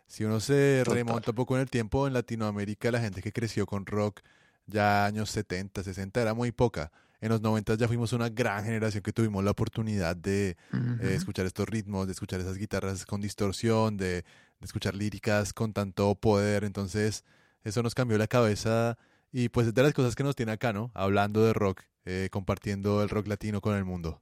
si 0.07 0.23
uno 0.23 0.39
se 0.39 0.81
Total. 0.83 0.95
remonta 0.95 1.31
un 1.31 1.35
poco 1.35 1.55
en 1.55 1.61
el 1.61 1.69
tiempo, 1.69 2.07
en 2.07 2.13
Latinoamérica 2.13 2.91
la 2.91 2.99
gente 2.99 3.21
que 3.21 3.31
creció 3.31 3.65
con 3.65 3.85
rock 3.85 4.21
ya 4.65 5.05
años 5.05 5.29
70, 5.29 5.83
60 5.83 6.21
era 6.21 6.33
muy 6.33 6.51
poca. 6.51 6.91
En 7.21 7.29
los 7.29 7.41
90 7.41 7.75
ya 7.75 7.87
fuimos 7.87 8.13
una 8.13 8.29
gran 8.29 8.63
generación 8.63 9.03
que 9.03 9.11
tuvimos 9.11 9.43
la 9.43 9.51
oportunidad 9.51 10.15
de 10.15 10.55
uh 10.71 10.77
-huh. 10.77 11.03
eh, 11.03 11.15
escuchar 11.15 11.45
estos 11.45 11.67
ritmos, 11.67 12.07
de 12.07 12.13
escuchar 12.13 12.39
esas 12.39 12.57
guitarras 12.57 13.05
con 13.05 13.19
distorsión, 13.19 13.97
de, 13.97 14.07
de, 14.07 14.23
escuchar 14.61 14.95
líricas 14.95 15.51
con 15.53 15.73
tanto 15.73 16.15
poder. 16.15 16.63
Entonces, 16.63 17.25
eso 17.63 17.83
nos 17.83 17.93
cambió 17.93 18.17
la 18.17 18.27
cabeza 18.27 18.97
y 19.31 19.49
pues 19.49 19.67
es 19.67 19.73
de 19.73 19.83
las 19.83 19.93
cosas 19.93 20.15
que 20.15 20.23
nos 20.23 20.35
tiene 20.35 20.53
acá, 20.53 20.71
¿no? 20.71 20.91
Hablando 20.93 21.43
de 21.43 21.53
rock, 21.53 21.81
eh, 22.05 22.29
compartiendo 22.31 23.03
el 23.03 23.09
rock 23.09 23.27
latino 23.27 23.59
con 23.61 23.75
el 23.75 23.83
mundo. 23.85 24.21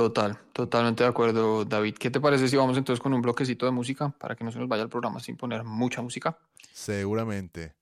Total, 0.00 0.38
totalmente 0.54 1.02
de 1.02 1.10
acuerdo, 1.10 1.66
David. 1.66 1.94
¿Qué 1.98 2.10
te 2.10 2.22
parece 2.22 2.48
si 2.48 2.56
vamos 2.56 2.78
entonces 2.78 3.02
con 3.02 3.12
un 3.12 3.20
bloquecito 3.20 3.66
de 3.66 3.72
música 3.72 4.08
para 4.08 4.34
que 4.34 4.42
no 4.42 4.50
se 4.50 4.58
nos 4.58 4.66
vaya 4.66 4.82
el 4.82 4.88
programa 4.88 5.20
sin 5.20 5.36
poner 5.36 5.62
mucha 5.62 6.00
música? 6.00 6.38
Seguramente. 6.72 7.74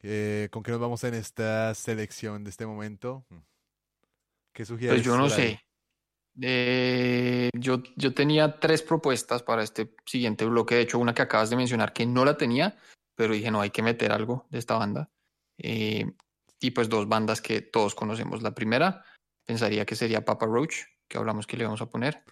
Eh, 0.00 0.48
¿Con 0.50 0.62
qué 0.62 0.70
nos 0.70 0.80
vamos 0.80 1.04
en 1.04 1.12
esta 1.12 1.74
selección 1.74 2.44
de 2.44 2.48
este 2.48 2.64
momento? 2.64 3.26
¿Qué 4.54 4.64
sugieres? 4.64 4.96
Pues 4.96 5.04
yo 5.04 5.18
no 5.18 5.28
sé. 5.28 5.60
Eh, 6.40 7.50
yo, 7.52 7.82
yo 7.94 8.14
tenía 8.14 8.58
tres 8.58 8.80
propuestas 8.80 9.42
para 9.42 9.62
este 9.62 9.94
siguiente 10.06 10.46
bloque. 10.46 10.76
De 10.76 10.80
hecho, 10.80 10.98
una 10.98 11.12
que 11.12 11.20
acabas 11.20 11.50
de 11.50 11.56
mencionar 11.56 11.92
que 11.92 12.06
no 12.06 12.24
la 12.24 12.38
tenía, 12.38 12.78
pero 13.14 13.34
dije, 13.34 13.50
no, 13.50 13.60
hay 13.60 13.68
que 13.68 13.82
meter 13.82 14.12
algo 14.12 14.46
de 14.48 14.60
esta 14.60 14.78
banda. 14.78 15.10
Eh, 15.58 16.10
y 16.58 16.70
pues 16.70 16.88
dos 16.88 17.06
bandas 17.06 17.42
que 17.42 17.60
todos 17.60 17.94
conocemos. 17.94 18.40
La 18.40 18.54
primera, 18.54 19.04
pensaría 19.44 19.84
que 19.84 19.94
sería 19.94 20.24
Papa 20.24 20.46
Roach, 20.46 20.86
que 21.08 21.18
hablamos 21.18 21.46
que 21.46 21.56
le 21.56 21.64
vamos 21.64 21.80
a 21.82 21.86
poner. 21.86 22.22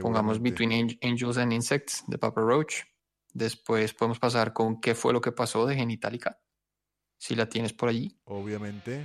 Pongamos 0.00 0.40
Between 0.40 0.98
Angels 1.02 1.36
and 1.38 1.52
Insects 1.52 2.04
de 2.06 2.18
Papa 2.18 2.40
Roach. 2.40 2.84
Después 3.34 3.94
podemos 3.94 4.18
pasar 4.18 4.52
con 4.52 4.80
qué 4.80 4.94
fue 4.94 5.12
lo 5.12 5.20
que 5.20 5.32
pasó 5.32 5.66
de 5.66 5.74
Genitalica, 5.76 6.38
si 7.18 7.34
la 7.34 7.48
tienes 7.48 7.72
por 7.72 7.88
allí. 7.88 8.16
Obviamente. 8.24 9.04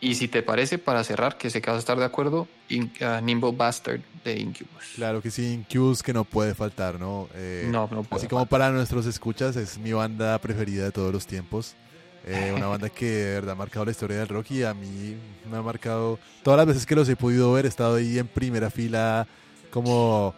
Y 0.00 0.16
si 0.16 0.26
te 0.28 0.42
parece, 0.42 0.78
para 0.78 1.04
cerrar, 1.04 1.38
que 1.38 1.48
sé 1.48 1.62
que 1.62 1.70
vas 1.70 1.76
a 1.76 1.78
estar 1.78 1.96
de 1.98 2.04
acuerdo, 2.04 2.48
In- 2.68 2.92
uh, 3.00 3.24
Nimble 3.24 3.52
Bastard 3.52 4.00
de 4.24 4.38
Incubus. 4.40 4.92
Claro 4.96 5.22
que 5.22 5.30
sí, 5.30 5.52
Incubus 5.52 6.02
que 6.02 6.12
no 6.12 6.24
puede 6.24 6.54
faltar, 6.54 6.98
¿no? 6.98 7.28
Eh, 7.34 7.68
No, 7.70 7.88
no 7.90 8.02
puede 8.02 8.20
Así 8.20 8.26
como 8.28 8.46
para 8.46 8.70
nuestros 8.70 9.06
escuchas, 9.06 9.54
es 9.56 9.78
mi 9.78 9.92
banda 9.92 10.38
preferida 10.40 10.84
de 10.84 10.92
todos 10.92 11.12
los 11.12 11.26
tiempos. 11.26 11.76
Eh, 12.24 12.52
una 12.56 12.68
banda 12.68 12.88
que 12.88 13.06
de 13.06 13.34
verdad 13.34 13.52
ha 13.52 13.56
marcado 13.56 13.84
la 13.84 13.90
historia 13.90 14.18
del 14.18 14.28
rock 14.28 14.52
y 14.52 14.62
a 14.62 14.74
mí 14.74 15.16
me 15.50 15.56
ha 15.56 15.62
marcado. 15.62 16.18
Todas 16.42 16.58
las 16.58 16.66
veces 16.66 16.86
que 16.86 16.94
los 16.94 17.08
he 17.08 17.16
podido 17.16 17.52
ver, 17.52 17.64
he 17.64 17.68
estado 17.68 17.96
ahí 17.96 18.18
en 18.18 18.28
primera 18.28 18.70
fila, 18.70 19.26
como 19.70 20.34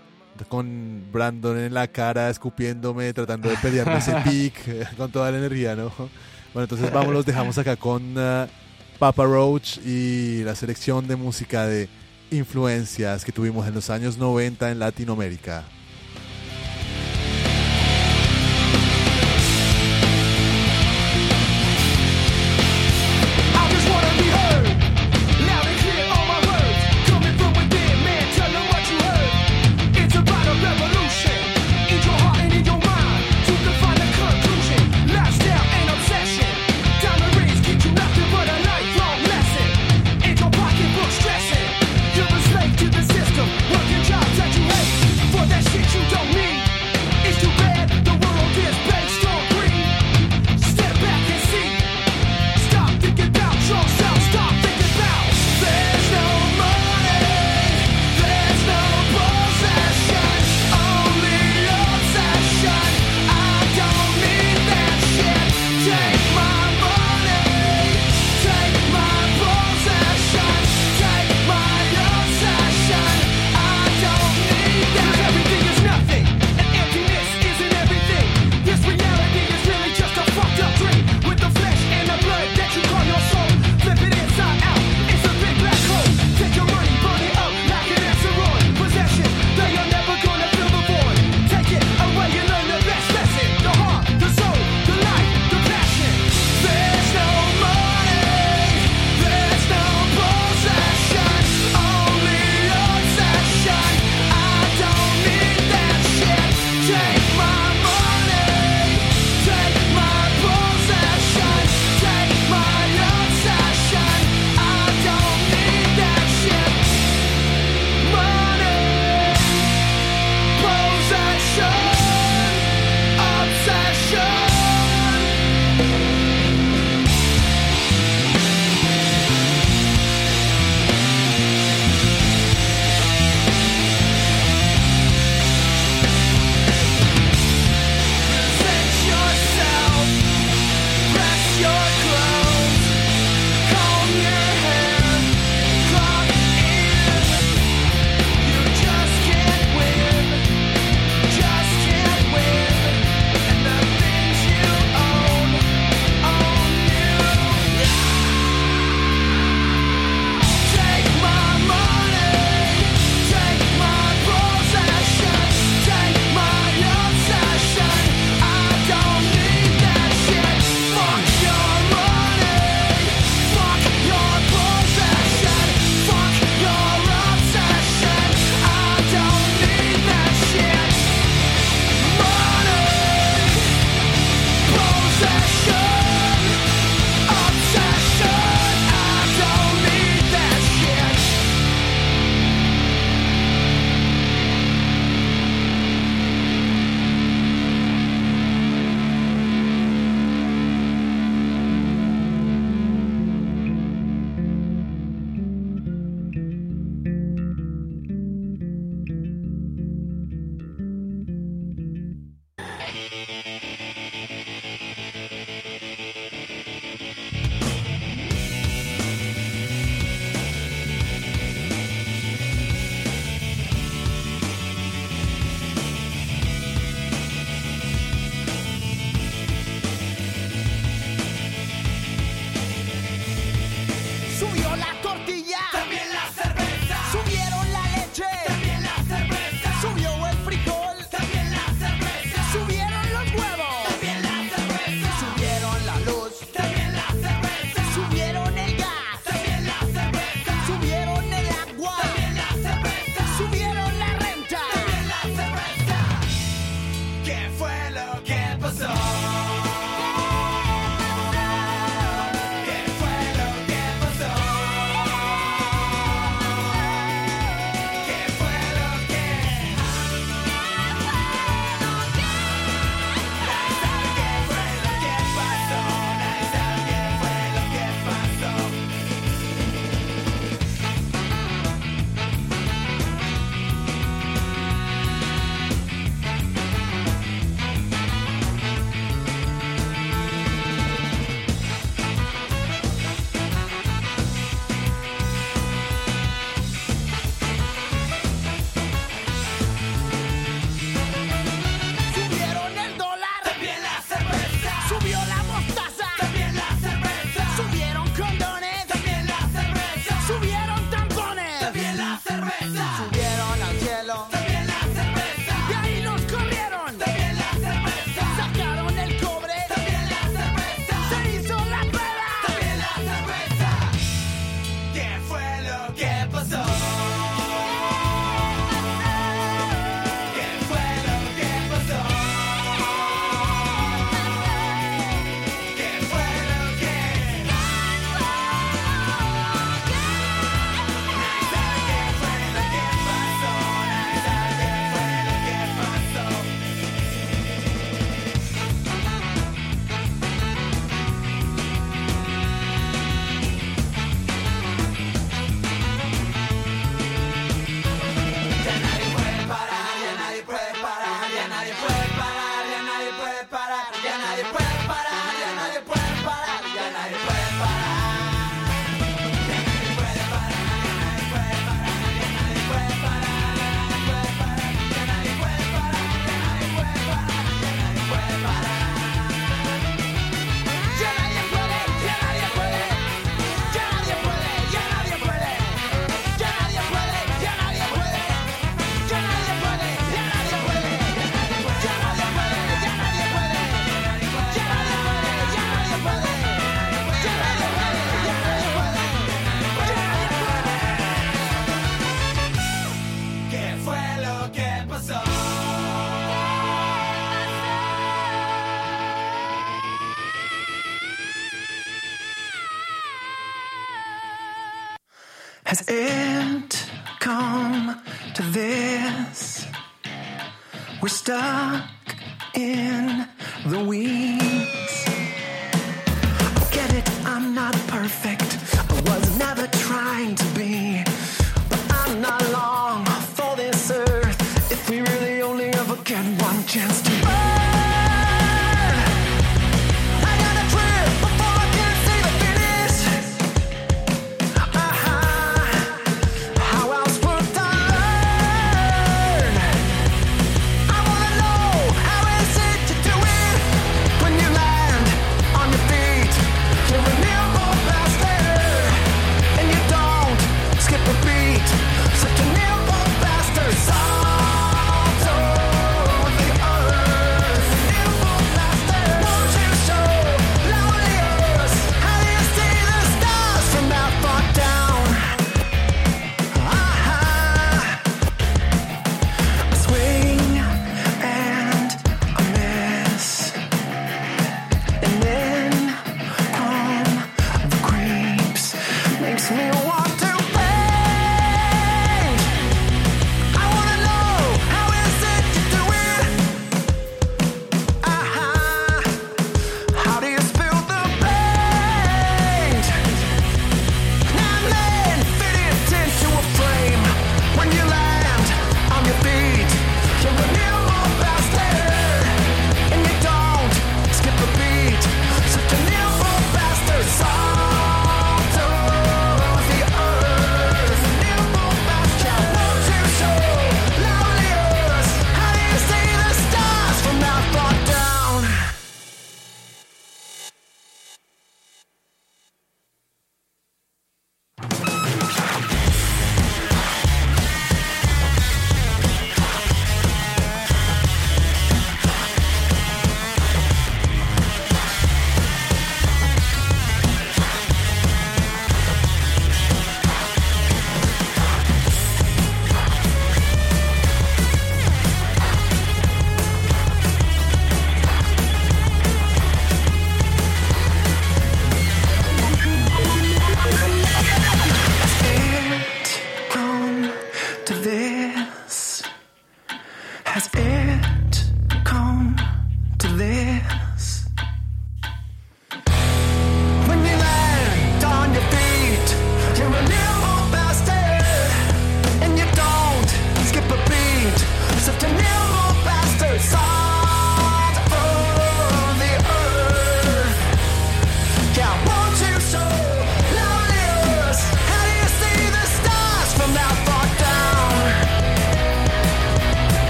con 0.48 1.04
Brandon 1.12 1.58
en 1.58 1.74
la 1.74 1.86
cara, 1.86 2.30
escupiéndome, 2.30 3.12
tratando 3.12 3.48
de 3.48 3.56
pelearme 3.56 3.98
ese 3.98 4.14
pick, 4.24 4.68
eh, 4.68 4.86
con 4.96 5.10
toda 5.12 5.30
la 5.30 5.38
energía, 5.38 5.76
¿no? 5.76 5.92
Bueno, 6.52 6.64
entonces 6.64 6.92
vamos, 6.92 7.12
los 7.12 7.26
dejamos 7.26 7.58
acá 7.58 7.76
con 7.76 8.16
uh, 8.16 8.46
Papa 8.98 9.24
Roach 9.24 9.78
y 9.78 10.42
la 10.44 10.54
selección 10.54 11.06
de 11.06 11.16
música 11.16 11.66
de 11.66 11.88
influencias 12.30 13.24
que 13.24 13.32
tuvimos 13.32 13.66
en 13.66 13.74
los 13.74 13.90
años 13.90 14.18
90 14.18 14.70
en 14.70 14.78
Latinoamérica. 14.78 15.64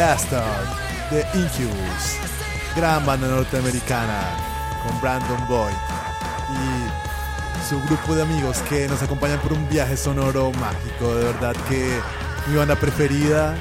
Bastard 0.00 0.66
de 1.10 1.20
Incubus, 1.38 2.16
gran 2.74 3.04
banda 3.04 3.28
norteamericana 3.28 4.34
con 4.82 4.98
Brandon 4.98 5.46
Boyd 5.46 5.74
y 6.54 7.68
su 7.68 7.78
grupo 7.82 8.14
de 8.14 8.22
amigos 8.22 8.56
que 8.70 8.88
nos 8.88 9.02
acompañan 9.02 9.38
por 9.40 9.52
un 9.52 9.68
viaje 9.68 9.98
sonoro 9.98 10.52
mágico. 10.52 11.14
De 11.14 11.24
verdad 11.24 11.54
que 11.68 12.00
mi 12.46 12.56
banda 12.56 12.76
preferida 12.76 13.54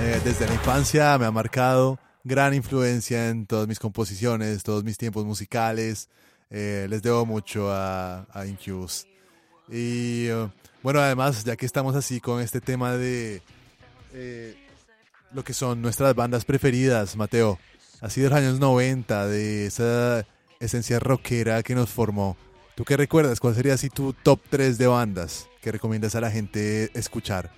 eh, 0.00 0.18
desde 0.24 0.46
la 0.46 0.54
infancia 0.54 1.18
me 1.18 1.26
ha 1.26 1.30
marcado 1.30 1.98
gran 2.24 2.54
influencia 2.54 3.28
en 3.28 3.44
todas 3.44 3.68
mis 3.68 3.78
composiciones, 3.78 4.62
todos 4.62 4.84
mis 4.84 4.96
tiempos 4.96 5.26
musicales. 5.26 6.08
Eh, 6.48 6.86
les 6.88 7.02
debo 7.02 7.26
mucho 7.26 7.70
a, 7.70 8.26
a 8.32 8.46
Incubus. 8.46 9.06
Y 9.68 10.28
eh, 10.28 10.48
bueno, 10.82 11.00
además, 11.00 11.44
ya 11.44 11.54
que 11.54 11.66
estamos 11.66 11.94
así 11.96 12.18
con 12.18 12.40
este 12.40 12.62
tema 12.62 12.92
de 12.92 13.42
eh, 14.14 14.61
lo 15.34 15.44
que 15.44 15.54
son 15.54 15.82
nuestras 15.82 16.14
bandas 16.14 16.44
preferidas, 16.44 17.16
Mateo, 17.16 17.58
así 18.00 18.20
de 18.20 18.28
los 18.28 18.38
años 18.38 18.60
90, 18.60 19.26
de 19.26 19.66
esa 19.66 20.26
esencia 20.60 20.98
rockera 20.98 21.62
que 21.62 21.74
nos 21.74 21.90
formó. 21.90 22.36
¿Tú 22.74 22.84
qué 22.84 22.96
recuerdas? 22.96 23.40
¿Cuál 23.40 23.54
sería 23.54 23.74
así 23.74 23.90
tu 23.90 24.12
top 24.12 24.40
3 24.50 24.78
de 24.78 24.86
bandas 24.86 25.48
que 25.60 25.72
recomiendas 25.72 26.14
a 26.14 26.20
la 26.20 26.30
gente 26.30 26.90
escuchar? 26.98 27.50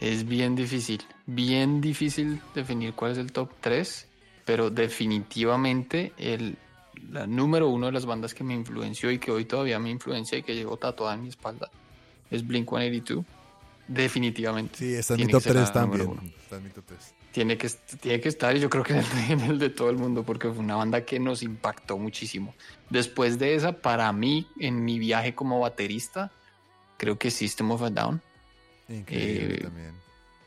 Es 0.00 0.26
bien 0.26 0.54
difícil, 0.54 1.02
bien 1.26 1.80
difícil 1.80 2.40
definir 2.54 2.94
cuál 2.94 3.12
es 3.12 3.18
el 3.18 3.32
top 3.32 3.50
3, 3.60 4.06
pero 4.44 4.70
definitivamente 4.70 6.12
el, 6.18 6.58
número 7.28 7.68
uno 7.68 7.86
de 7.86 7.92
las 7.92 8.06
bandas 8.06 8.34
que 8.34 8.44
me 8.44 8.54
influenció 8.54 9.10
y 9.10 9.18
que 9.18 9.30
hoy 9.30 9.44
todavía 9.44 9.78
me 9.78 9.90
influencia 9.90 10.38
y 10.38 10.42
que 10.42 10.54
llegó 10.54 10.76
tatuada 10.76 11.14
en 11.14 11.22
mi 11.22 11.28
espalda 11.28 11.70
es 12.30 12.46
Blink 12.46 12.68
182. 12.68 13.24
Definitivamente. 13.86 14.78
Sí, 14.78 14.94
está 14.94 15.14
en 15.14 15.20
mi 15.20 15.26
top 15.26 15.42
que 15.42 15.44
ser 15.44 15.52
3 15.54 15.74
la 15.74 15.80
número 15.82 16.04
también. 16.06 16.34
Está 16.42 16.56
en 16.56 16.64
mi 16.64 16.70
top 16.70 16.84
3. 16.86 17.14
Tiene 17.32 17.58
que, 17.58 17.68
tiene 18.00 18.20
que 18.20 18.28
estar 18.28 18.56
y 18.56 18.60
yo 18.60 18.70
creo 18.70 18.84
que 18.84 18.92
en 18.94 19.00
el, 19.00 19.08
de- 19.10 19.32
en 19.32 19.40
el 19.40 19.58
de 19.58 19.70
todo 19.70 19.90
el 19.90 19.98
mundo 19.98 20.22
porque 20.22 20.48
fue 20.48 20.58
una 20.58 20.76
banda 20.76 21.04
que 21.04 21.18
nos 21.20 21.42
impactó 21.42 21.98
muchísimo. 21.98 22.54
Después 22.90 23.38
de 23.38 23.54
esa, 23.56 23.72
para 23.72 24.12
mí, 24.12 24.46
en 24.58 24.84
mi 24.84 24.98
viaje 24.98 25.34
como 25.34 25.60
baterista, 25.60 26.30
creo 26.96 27.18
que 27.18 27.30
System 27.30 27.70
of 27.72 27.82
a 27.82 27.90
Down. 27.90 28.22
Increíble 28.88 29.54
Eh, 29.56 29.60
también. 29.62 29.94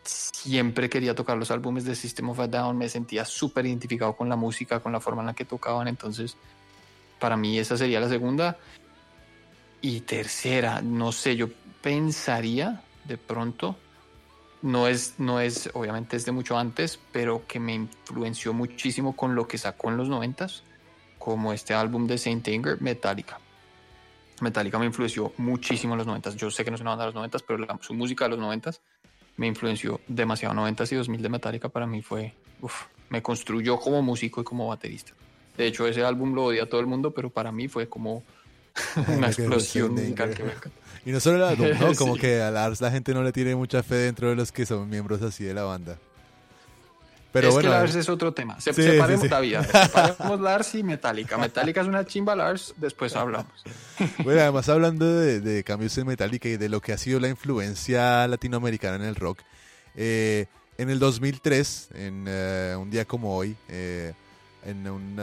Siempre 0.03 0.89
quería 0.89 1.13
tocar 1.13 1.38
los 1.38 1.51
álbumes 1.51 1.83
de 1.83 1.93
System 1.93 2.29
of 2.29 2.39
a 2.39 2.47
Down, 2.47 2.77
me 2.77 2.88
sentía 2.88 3.25
súper 3.25 3.65
identificado 3.65 4.15
con 4.15 4.29
la 4.29 4.38
música, 4.38 4.79
con 4.79 4.93
la 4.93 5.01
forma 5.01 5.21
en 5.21 5.27
la 5.27 5.33
que 5.33 5.43
tocaban, 5.43 5.88
entonces 5.89 6.38
para 7.19 7.35
mí 7.35 7.59
esa 7.59 7.75
sería 7.75 7.99
la 7.99 8.07
segunda. 8.07 8.57
Y 9.81 10.01
tercera, 10.01 10.81
no 10.81 11.11
sé, 11.11 11.35
yo 11.35 11.49
pensaría 11.81 12.81
de 13.08 13.18
pronto 13.18 13.76
no 14.62 14.88
es, 14.88 15.16
no 15.20 15.39
es, 15.39 15.70
obviamente 15.74 16.18
es 16.18 16.26
de 16.26 16.32
mucho 16.32 16.58
antes, 16.58 16.99
pero 17.12 17.45
que 17.47 17.60
me 17.60 17.74
influenció 17.74 18.53
muchísimo 18.53 19.16
con 19.16 19.36
lo 19.36 19.47
que 19.47 19.58
sacó 19.58 19.89
en 19.89 19.97
los 19.97 20.10
noventas, 20.10 20.64
como 21.20 21.53
este 21.53 21.74
álbum 21.74 22.08
de 22.08 22.18
Saint 22.18 22.47
Anger, 22.47 22.82
Metallica. 22.82 23.39
Metallica 24.41 24.78
me 24.78 24.86
influenció 24.86 25.34
muchísimo 25.38 25.93
en 25.93 25.99
los 25.99 26.08
noventas. 26.08 26.36
Yo 26.36 26.51
sé 26.51 26.64
que 26.64 26.70
no 26.72 26.76
es 26.76 26.82
una 26.82 26.91
banda 26.91 27.05
de 27.05 27.08
los 27.10 27.16
noventas, 27.16 27.43
pero 27.43 27.60
la- 27.60 27.78
su 27.82 27.93
música 27.93 28.26
de 28.26 28.30
los 28.32 28.39
noventas 28.39 28.82
me 29.36 29.47
influenció 29.47 29.99
demasiado. 30.08 30.53
Noventas 30.53 30.91
y 30.91 30.95
2000 30.95 31.22
de 31.22 31.30
Metallica 31.30 31.70
para 31.70 31.88
mí 31.88 32.01
fue, 32.01 32.34
uf, 32.62 32.84
me 33.10 33.22
construyó 33.22 33.80
como 33.80 34.01
músico 34.01 34.41
y 34.41 34.43
como 34.43 34.68
baterista. 34.68 35.14
De 35.55 35.66
hecho, 35.66 35.88
ese 35.88 36.03
álbum 36.03 36.34
lo 36.34 36.45
odia 36.45 36.70
todo 36.70 36.82
el 36.82 36.88
mundo, 36.88 37.12
pero 37.12 37.30
para 37.32 37.51
mí 37.51 37.68
fue 37.68 37.88
como 37.89 38.24
una 39.08 39.28
explosión 39.28 39.93
musical 39.93 40.30
que 40.36 40.43
me 40.43 40.51
encantó. 40.51 40.78
Y 41.08 41.12
no 41.14 41.22
solo 41.22 41.38
el 41.38 41.43
álbum, 41.43 41.68
¿no? 41.80 41.95
Como 41.97 42.16
Sí. 42.16 42.22
que 42.22 42.41
a 42.41 42.51
Lars 42.51 42.82
la 42.82 42.91
gente 42.91 43.14
no 43.14 43.24
le 43.24 43.32
tiene 43.32 43.55
mucha 43.55 43.82
fe 43.82 43.95
dentro 43.95 44.28
de 44.30 44.36
los 44.36 44.51
que 44.51 44.66
son 44.66 44.89
miembros 44.89 45.22
así 45.22 45.45
de 45.45 45.53
la 45.53 45.64
banda. 45.64 45.97
Pero 47.32 47.47
es 47.47 47.53
bueno, 47.53 47.70
que 47.70 47.76
Lars 47.76 47.95
es 47.95 48.10
otro 48.10 48.34
tema. 48.34 48.60
Se, 48.60 48.74
Sí, 48.74 48.84
separemos, 48.91 49.22
sí. 49.22 49.28
David, 49.30 49.58
separemos 49.72 50.41
Lars 50.41 50.76
y 50.76 50.84
Metallica. 50.84 51.38
Metallica 51.38 51.80
es 51.80 51.88
una 51.88 52.05
chimba, 52.05 52.36
Lars, 52.36 52.74
después 52.76 53.16
hablamos. 53.16 53.53
Bueno, 54.26 54.41
además 54.41 54.68
hablando 54.68 55.05
de, 55.18 55.39
de 55.39 55.64
cambios 55.64 55.97
en 55.97 56.08
Metallica 56.08 56.49
y 56.49 56.58
de 56.58 56.68
lo 56.68 56.82
que 56.82 56.91
ha 56.91 56.97
sido 56.97 57.22
la 57.22 57.30
influencia 57.30 58.28
latinoamericana 58.28 58.97
en 58.97 59.03
el 59.03 59.16
rock, 59.16 59.39
eh, 59.95 60.47
en 60.78 60.89
el 60.89 60.99
2003, 60.99 61.89
en 61.95 62.26
eh, 62.28 62.76
un 62.78 62.91
día 62.91 63.05
como 63.05 63.34
hoy, 63.36 63.55
eh, 63.70 64.14
en 64.66 64.88
un 64.89 65.18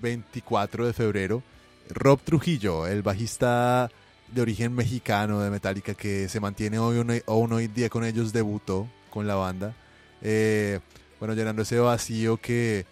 24 0.00 0.86
de 0.86 0.92
febrero, 0.92 1.42
Rob 1.90 2.20
Trujillo, 2.22 2.86
el 2.86 3.02
bajista 3.02 3.90
de 4.32 4.40
origen 4.42 4.74
mexicano 4.74 5.40
de 5.40 5.50
Metallica 5.50 5.94
que 5.94 6.28
se 6.28 6.40
mantiene 6.40 6.78
hoy, 6.78 7.22
aún 7.26 7.52
hoy 7.52 7.68
día 7.68 7.88
con 7.88 8.04
ellos, 8.04 8.32
debutó 8.32 8.88
con 9.10 9.26
la 9.26 9.34
banda. 9.36 9.74
Eh, 10.22 10.80
bueno, 11.18 11.34
llenando 11.34 11.62
ese 11.62 11.78
vacío 11.78 12.36
que 12.36 12.84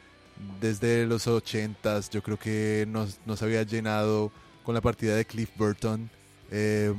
desde 0.60 1.06
los 1.06 1.26
80s 1.26 2.10
yo 2.10 2.22
creo 2.22 2.38
que 2.38 2.86
nos, 2.88 3.18
nos 3.26 3.42
había 3.42 3.62
llenado 3.62 4.32
con 4.64 4.74
la 4.74 4.80
partida 4.80 5.14
de 5.16 5.24
Cliff 5.24 5.50
Burton. 5.56 6.08
Eh, 6.50 6.92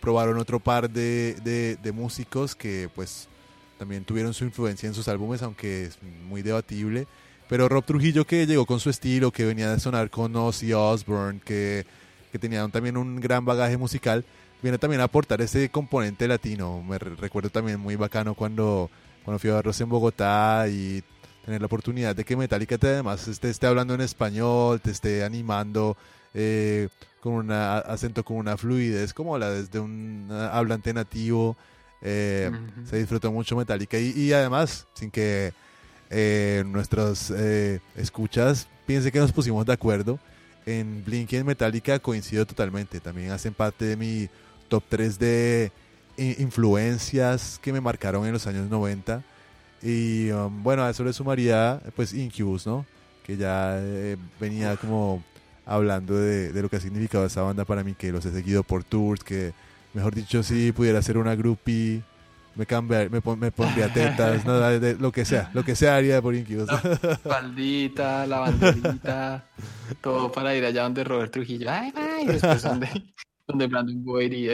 probaron 0.00 0.38
otro 0.38 0.60
par 0.60 0.88
de, 0.90 1.34
de- 1.44 1.76
de 1.76 1.92
músicos 1.92 2.54
que 2.54 2.88
pues 2.94 3.28
también 3.78 4.04
tuvieron 4.04 4.32
su 4.34 4.44
influencia 4.44 4.86
en 4.86 4.94
sus 4.94 5.08
álbumes, 5.08 5.42
aunque 5.42 5.84
es 5.84 5.98
muy 6.28 6.42
debatible. 6.42 7.06
Pero 7.48 7.68
Rob 7.68 7.84
Trujillo 7.84 8.26
que 8.26 8.46
llegó 8.46 8.66
con 8.66 8.80
su 8.80 8.90
estilo, 8.90 9.30
que 9.30 9.44
venía 9.44 9.70
de 9.70 9.78
sonar 9.78 10.10
con 10.10 10.34
Ozzy 10.34 10.72
Osbourne, 10.72 11.40
que, 11.44 11.86
que 12.36 12.48
tenía 12.48 12.64
un- 12.64 12.70
también 12.70 12.96
un 12.96 13.16
gran 13.20 13.44
bagaje 13.44 13.76
musical, 13.76 14.24
viene 14.62 14.78
también 14.78 15.00
a 15.00 15.04
aportar 15.04 15.40
ese 15.40 15.68
componente 15.70 16.26
latino. 16.28 16.82
Me 16.82 16.98
re- 16.98 17.14
recuerdo 17.16 17.50
también 17.50 17.80
muy 17.80 17.96
bacano 17.96 18.34
cuando, 18.34 18.90
cuando 19.24 19.38
fui 19.38 19.50
a 19.50 19.54
verlos 19.54 19.80
en 19.80 19.88
Bogotá 19.88 20.66
y 20.68 21.02
tener 21.44 21.60
la 21.60 21.66
oportunidad 21.66 22.16
de 22.16 22.24
que 22.24 22.36
Metallica 22.36 22.76
te 22.78 22.88
además 22.88 23.28
esté, 23.28 23.50
esté 23.50 23.66
hablando 23.66 23.94
en 23.94 24.00
español, 24.00 24.80
te 24.80 24.90
esté 24.90 25.22
animando 25.24 25.96
eh, 26.34 26.88
con 27.20 27.34
un 27.34 27.50
acento, 27.52 28.24
con 28.24 28.36
una 28.36 28.56
fluidez 28.56 29.12
como 29.14 29.38
la 29.38 29.50
desde 29.50 29.78
un 29.78 30.28
ah, 30.30 30.50
hablante 30.58 30.92
nativo. 30.92 31.56
Eh. 32.02 32.50
Se 32.84 32.98
disfrutó 32.98 33.32
mucho 33.32 33.56
Metallica 33.56 33.98
y, 33.98 34.10
y 34.10 34.32
además, 34.32 34.86
sin 34.94 35.10
que 35.10 35.52
eh, 36.10 36.62
nuestros 36.66 37.32
eh, 37.34 37.80
escuchas 37.96 38.68
piensen 38.86 39.10
que 39.12 39.18
nos 39.18 39.32
pusimos 39.32 39.64
de 39.66 39.72
acuerdo, 39.72 40.18
en 40.66 41.04
Blink 41.04 41.32
y 41.32 41.36
en 41.36 41.46
Metallica 41.46 41.98
coincido 41.98 42.44
totalmente. 42.44 43.00
También 43.00 43.30
hacen 43.30 43.54
parte 43.54 43.84
de 43.84 43.96
mi 43.96 44.28
top 44.68 44.82
3 44.88 45.18
de 45.18 45.72
i- 46.18 46.42
influencias 46.42 47.58
que 47.62 47.72
me 47.72 47.80
marcaron 47.80 48.26
en 48.26 48.32
los 48.32 48.46
años 48.46 48.68
90. 48.68 49.22
Y 49.82 50.30
um, 50.30 50.62
bueno, 50.62 50.82
a 50.84 50.90
eso 50.90 51.04
le 51.04 51.12
sumaría 51.12 51.80
pues 51.94 52.12
Incubus, 52.12 52.66
¿no? 52.66 52.84
Que 53.24 53.36
ya 53.36 53.76
eh, 53.78 54.16
venía 54.40 54.76
como 54.76 55.22
hablando 55.64 56.16
de, 56.16 56.52
de 56.52 56.62
lo 56.62 56.68
que 56.68 56.76
ha 56.76 56.80
significado 56.80 57.26
esa 57.26 57.42
banda 57.42 57.64
para 57.64 57.82
mí, 57.84 57.94
que 57.94 58.12
los 58.12 58.24
he 58.24 58.32
seguido 58.32 58.62
por 58.62 58.84
tours, 58.84 59.22
que 59.24 59.52
mejor 59.94 60.14
dicho, 60.14 60.42
si 60.42 60.72
pudiera 60.72 61.00
ser 61.02 61.18
una 61.18 61.34
groupie, 61.34 62.02
me, 62.56 62.66
cambia, 62.66 63.08
me, 63.08 63.20
pon- 63.20 63.38
me 63.38 63.50
pondría 63.52 63.92
tetas, 63.92 64.44
no, 64.44 64.58
de- 64.58 64.80
de- 64.80 64.94
lo 64.96 65.12
que 65.12 65.24
sea, 65.24 65.50
lo 65.54 65.64
que 65.64 65.76
sea 65.76 65.96
haría 65.96 66.20
por 66.22 66.34
Incubus. 66.34 66.68
Faldita, 67.22 68.26
la 68.26 68.38
banderita, 68.40 69.44
todo 70.00 70.30
para 70.32 70.54
ir 70.54 70.64
allá 70.64 70.82
donde 70.84 71.04
Robert 71.04 71.32
Trujillo. 71.32 71.70
Ay, 71.70 71.92
ay, 71.94 72.26
después 72.26 72.62
donde, 72.62 72.88
donde 73.46 73.66
Brandon 73.66 74.02
Boyd 74.04 74.32
y 74.32 74.48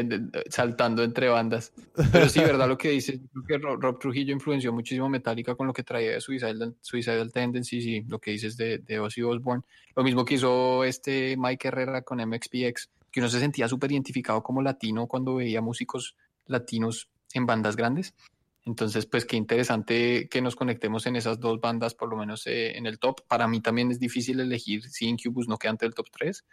saltando 0.51 1.03
entre 1.03 1.29
bandas. 1.29 1.73
Pero 2.13 2.29
sí, 2.29 2.41
verdad 2.41 2.69
lo 2.69 2.77
que 2.79 2.91
dices. 2.91 3.21
Creo 3.33 3.45
que 3.47 3.59
Ro- 3.59 3.77
Rob 3.77 3.99
Trujillo 3.99 4.33
influenció 4.33 4.73
muchísimo 4.73 5.09
Metallica 5.09 5.55
con 5.55 5.67
lo 5.67 5.73
que 5.73 5.83
traía 5.83 6.13
de 6.13 6.21
Suicidal, 6.21 6.75
Suicidal 6.81 7.33
Tendencies 7.33 7.85
y 7.85 8.01
lo 8.03 8.19
que 8.19 8.33
dices 8.33 8.57
de, 8.57 8.79
de 8.79 9.01
Ozzy 9.01 9.23
Osbourne. 9.23 9.63
Lo 9.95 10.03
mismo 10.03 10.25
que 10.25 10.35
hizo 10.35 10.85
este 10.85 11.37
Mike 11.39 11.69
Herrera 11.69 12.03
con 12.03 12.19
MXPX, 12.27 12.91
que 13.11 13.21
uno 13.21 13.29
se 13.29 13.41
sentía 13.41 13.69
súper 13.69 13.93
identificado 13.93 14.43
como 14.43 14.63
latino 14.63 15.07
cuando 15.07 15.35
veía 15.37 15.61
músicos 15.61 16.17
latinos 16.47 17.09
en 17.39 17.47
bandas 17.47 17.77
grandes. 17.77 18.15
Entonces, 18.65 19.07
pues 19.07 19.25
qué 19.25 19.37
interesante 19.37 20.29
que 20.29 20.41
nos 20.41 20.55
conectemos 20.55 21.07
en 21.07 21.17
esas 21.17 21.41
dos 21.41 21.61
bandas, 21.61 21.95
por 21.95 22.09
lo 22.09 22.17
menos 22.17 22.47
eh, 22.47 22.77
en 22.79 22.87
el 22.87 22.99
top. 23.01 23.23
Para 23.27 23.49
mí 23.49 23.61
también 23.61 23.91
es 23.91 23.99
difícil 23.99 24.39
elegir 24.39 24.89
si 24.89 25.07
Incubus 25.07 25.49
no 25.49 25.57
queda 25.59 25.73
ante 25.73 25.87
el 25.87 25.95
top 25.95 26.07
3, 26.13 26.45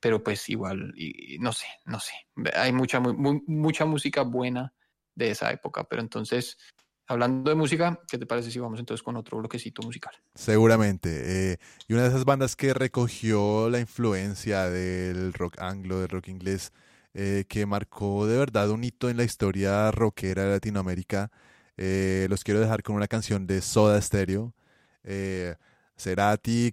pero 0.00 0.22
pues 0.22 0.48
igual, 0.48 0.92
y- 0.96 1.38
no 1.38 1.52
sé, 1.52 1.66
no 1.86 2.00
sé. 2.00 2.12
Hay 2.56 2.72
mucha, 2.72 2.98
mu- 2.98 3.14
mu- 3.14 3.42
mucha 3.46 3.84
música 3.84 4.22
buena 4.22 4.72
de 5.14 5.30
esa 5.30 5.52
época, 5.52 5.84
pero 5.84 6.02
entonces, 6.02 6.58
hablando 7.06 7.48
de 7.50 7.54
música, 7.56 8.00
¿qué 8.08 8.18
te 8.18 8.26
parece 8.26 8.50
si 8.50 8.58
vamos 8.58 8.80
entonces 8.80 9.04
con 9.04 9.14
otro 9.16 9.38
bloquecito 9.38 9.80
musical? 9.82 10.12
Seguramente. 10.34 11.52
eh, 11.52 11.56
y 11.86 11.92
una 11.92 12.02
de 12.02 12.08
esas 12.08 12.24
bandas 12.24 12.56
que 12.56 12.74
recogió 12.74 13.70
la 13.70 13.78
influencia 13.78 14.68
del 14.70 15.32
rock 15.32 15.60
anglo, 15.60 16.00
del 16.00 16.08
rock 16.08 16.26
inglés, 16.28 16.72
eh, 17.14 17.44
que 17.48 17.66
marcó 17.66 18.26
de 18.26 18.36
verdad 18.38 18.70
un 18.70 18.84
hito 18.84 19.08
en 19.10 19.16
la 19.16 19.24
historia 19.24 19.90
rockera 19.90 20.44
de 20.44 20.50
Latinoamérica. 20.50 21.30
eh, 21.76 22.26
los 22.30 22.44
quiero 22.44 22.60
dejar 22.60 22.82
con 22.82 22.96
una 22.96 23.08
canción 23.08 23.46
de 23.46 23.60
Soda 23.62 24.00
Stereo. 24.00 24.54
Eh, 25.04 25.54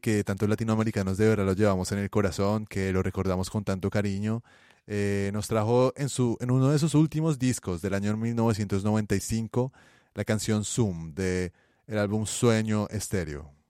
que 0.01 0.23
tantos 0.25 0.49
latinoamericanos 0.49 1.17
de 1.17 1.27
verdad 1.29 1.45
lo 1.45 1.53
llevamos 1.53 1.91
en 1.91 1.99
el 1.99 2.09
corazón, 2.09 2.65
que 2.65 2.91
lo 2.91 3.03
recordamos 3.03 3.49
con 3.49 3.63
tanto 3.63 3.89
cariño. 3.89 4.43
eh, 4.87 5.29
nos 5.33 5.47
trajo 5.47 5.93
en, 5.95 6.09
su, 6.09 6.37
en 6.41 6.51
uno 6.51 6.69
de 6.71 6.79
sus 6.79 6.95
últimos 6.95 7.37
discos 7.39 7.81
del 7.81 7.93
año 7.93 8.17
1995 8.17 9.71
la 10.15 10.25
canción 10.25 10.65
Zoom 10.65 11.13
de 11.13 11.53
el 11.87 11.97
álbum 11.99 12.25
Sueño 12.25 12.87
Estéreo. 12.89 13.60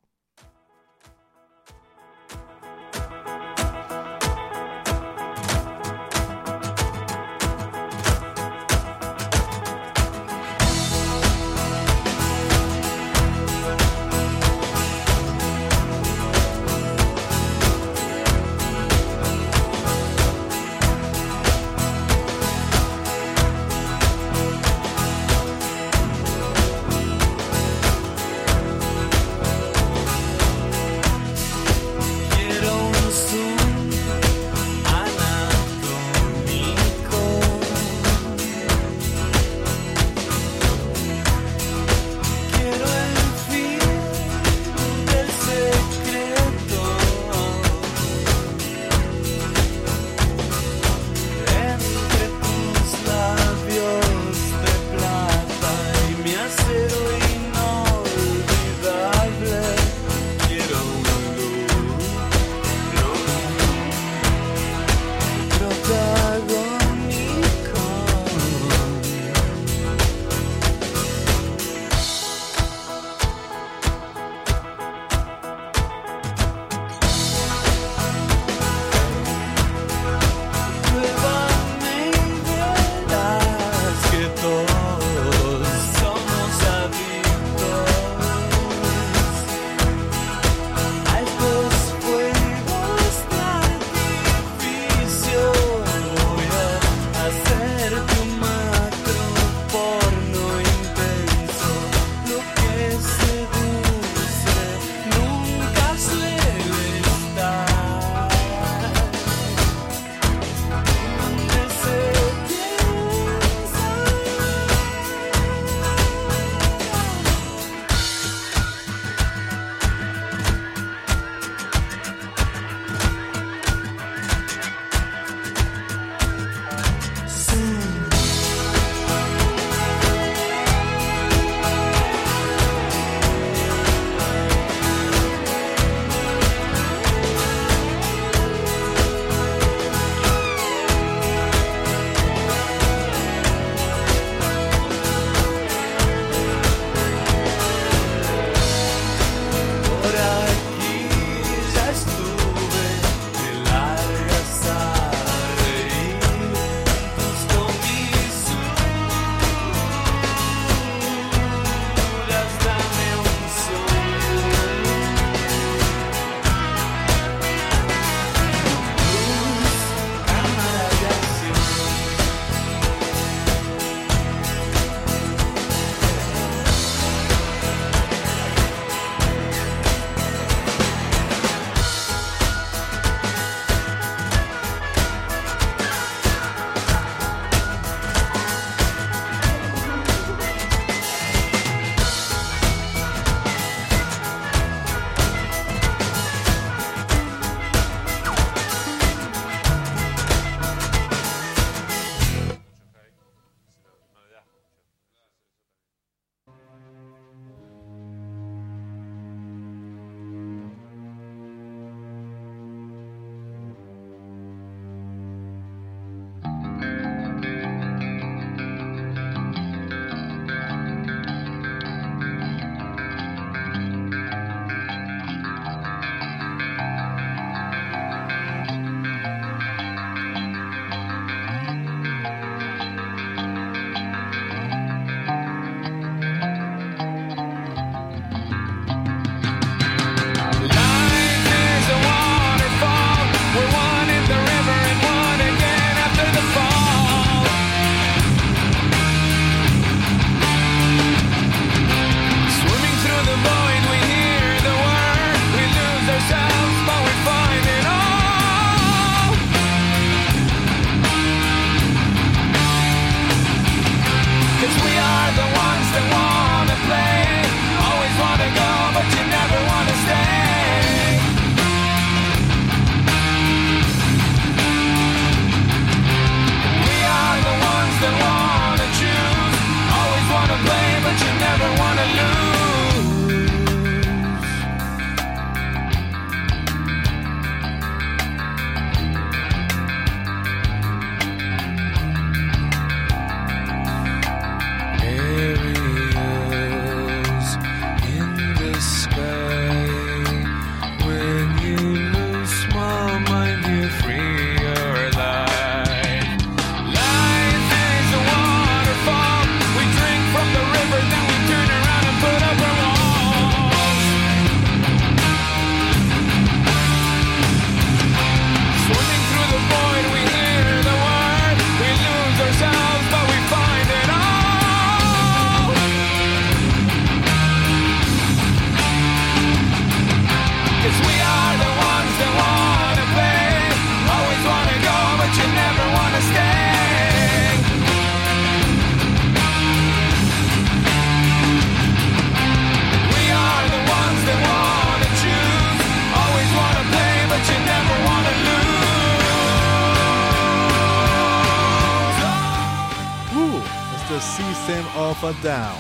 Down, 355.22 355.78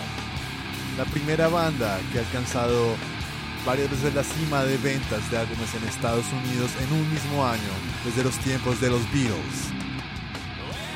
la 0.99 1.05
primera 1.05 1.47
banda 1.47 1.99
que 2.11 2.19
ha 2.19 2.21
alcanzado 2.21 2.93
varias 3.65 3.89
veces 3.89 4.13
la 4.13 4.23
cima 4.23 4.63
de 4.63 4.77
ventas 4.77 5.31
de 5.31 5.37
álbumes 5.39 5.73
en 5.73 5.87
Estados 5.87 6.25
Unidos 6.31 6.69
en 6.79 6.93
un 6.93 7.11
mismo 7.11 7.43
año, 7.43 7.73
desde 8.05 8.23
los 8.23 8.37
tiempos 8.37 8.79
de 8.79 8.91
los 8.91 9.01
Beatles. 9.11 9.73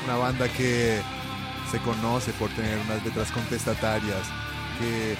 Una 0.04 0.16
banda 0.16 0.48
que 0.48 1.00
se 1.72 1.78
conoce 1.80 2.32
por 2.34 2.48
tener 2.50 2.78
unas 2.78 3.04
letras 3.04 3.32
contestatarias 3.32 4.22
que 4.78 5.16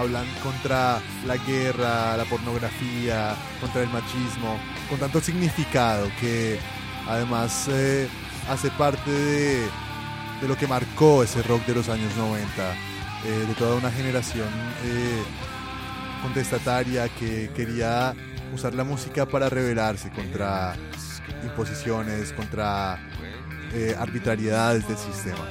hablan 0.00 0.26
contra 0.42 1.02
la 1.26 1.36
guerra, 1.36 2.16
la 2.16 2.24
pornografía, 2.24 3.36
contra 3.60 3.82
el 3.82 3.90
machismo, 3.90 4.58
con 4.88 4.98
tanto 4.98 5.20
significado 5.20 6.08
que 6.18 6.58
además 7.06 7.68
eh, 7.68 8.08
hace 8.48 8.70
parte 8.70 9.10
de, 9.10 9.66
de 10.40 10.48
lo 10.48 10.56
que 10.56 10.66
marcó 10.66 11.22
ese 11.22 11.42
rock 11.42 11.64
de 11.66 11.74
los 11.74 11.88
años 11.88 12.14
90, 12.16 12.74
eh, 13.24 13.44
de 13.46 13.54
toda 13.54 13.76
una 13.76 13.90
generación 13.90 14.48
eh, 14.84 15.22
contestataria 16.22 17.08
que 17.08 17.50
quería 17.54 18.14
usar 18.54 18.74
la 18.74 18.84
música 18.84 19.26
para 19.26 19.48
rebelarse 19.48 20.10
contra 20.10 20.74
imposiciones, 21.42 22.32
contra 22.32 22.98
eh, 23.72 23.94
arbitrariedades 23.98 24.86
del 24.86 24.96
sistema. 24.96 25.44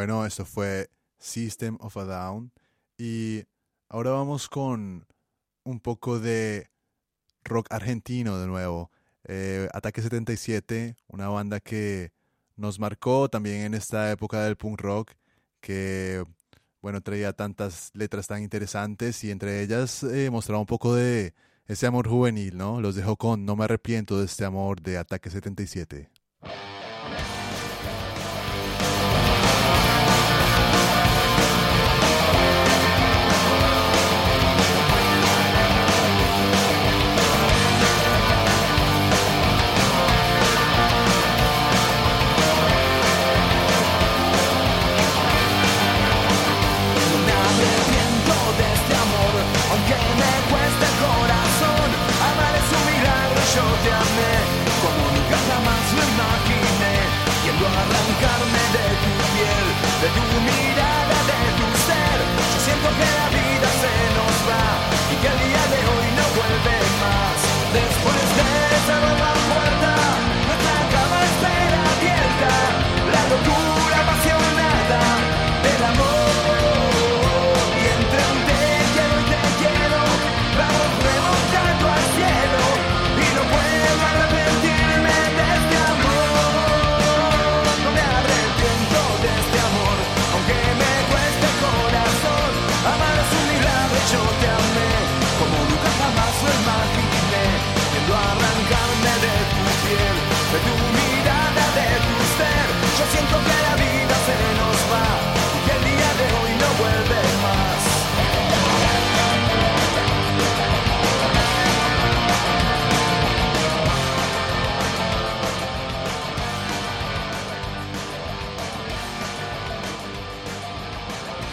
Bueno, 0.00 0.24
esto 0.24 0.46
fue 0.46 0.88
System 1.18 1.76
of 1.78 1.94
a 1.98 2.06
Down 2.06 2.50
y 2.96 3.44
ahora 3.90 4.12
vamos 4.12 4.48
con 4.48 5.06
un 5.62 5.78
poco 5.78 6.18
de 6.18 6.70
rock 7.44 7.66
argentino 7.68 8.38
de 8.38 8.46
nuevo. 8.46 8.90
Eh, 9.24 9.68
Ataque 9.74 10.00
77, 10.00 10.96
una 11.08 11.28
banda 11.28 11.60
que 11.60 12.12
nos 12.56 12.78
marcó 12.78 13.28
también 13.28 13.60
en 13.60 13.74
esta 13.74 14.10
época 14.10 14.42
del 14.42 14.56
punk 14.56 14.80
rock, 14.80 15.12
que 15.60 16.24
bueno, 16.80 17.02
traía 17.02 17.34
tantas 17.34 17.90
letras 17.92 18.26
tan 18.26 18.42
interesantes 18.42 19.22
y 19.22 19.30
entre 19.30 19.60
ellas 19.60 20.02
eh, 20.02 20.30
mostraba 20.30 20.60
un 20.60 20.66
poco 20.66 20.94
de 20.94 21.34
ese 21.66 21.86
amor 21.86 22.08
juvenil, 22.08 22.56
¿no? 22.56 22.80
Los 22.80 22.94
dejó 22.94 23.16
con 23.16 23.44
No 23.44 23.54
me 23.54 23.64
arrepiento 23.64 24.18
de 24.18 24.24
este 24.24 24.46
amor 24.46 24.80
de 24.80 24.96
Ataque 24.96 25.28
77. 25.28 26.08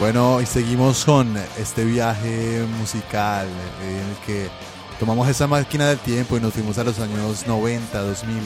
Bueno, 0.07 0.39
y 0.39 0.45
seguimos 0.45 1.03
con 1.03 1.35
este 1.59 1.83
viaje 1.83 2.65
musical 2.79 3.45
en 3.83 4.09
el 4.09 4.15
que 4.25 4.47
tomamos 5.01 5.27
esa 5.27 5.47
máquina 5.47 5.89
del 5.89 5.97
tiempo 5.97 6.37
y 6.37 6.39
nos 6.39 6.53
fuimos 6.53 6.77
a 6.77 6.85
los 6.85 6.97
años 6.99 7.45
90, 7.45 7.99
2000, 7.99 8.41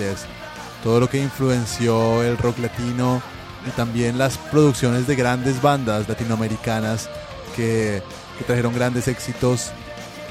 todo 0.83 0.99
lo 0.99 1.07
que 1.07 1.21
influenció 1.21 2.23
el 2.23 2.39
rock 2.39 2.57
latino 2.57 3.21
y 3.67 3.69
también 3.77 4.17
las 4.17 4.39
producciones 4.39 5.05
de 5.05 5.15
grandes 5.15 5.61
bandas 5.61 6.09
latinoamericanas 6.09 7.11
que, 7.55 8.01
trajeron 8.47 8.73
grandes 8.73 9.07
éxitos 9.07 9.69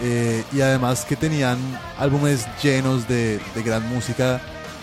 eh, 0.03 0.43
y 0.53 0.63
además 0.63 1.05
que 1.05 1.15
tenían 1.15 1.59
álbumes 1.97 2.49
llenos 2.61 3.07
de, 3.07 3.39
de 3.55 3.63
gran 3.63 3.89
música. 3.89 4.41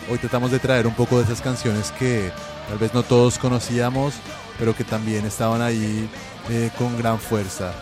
Hoy 0.10 0.18
tratamos 0.18 0.52
de 0.52 0.60
traer 0.60 0.88
un 0.88 0.94
poco 0.94 1.18
de 1.18 1.26
esas 1.26 1.42
canciones 1.42 1.92
que 2.00 2.32
tal 2.70 2.78
vez 2.78 2.94
no 2.94 3.04
todos 3.04 3.38
conocíamos, 3.38 4.14
pero 4.58 4.74
que 4.74 4.86
también 4.86 5.26
estaban 5.26 5.62
ahí 5.62 6.10
eh, 6.50 6.72
con 6.78 6.98
gran 6.98 7.20
fuerza. 7.20 7.74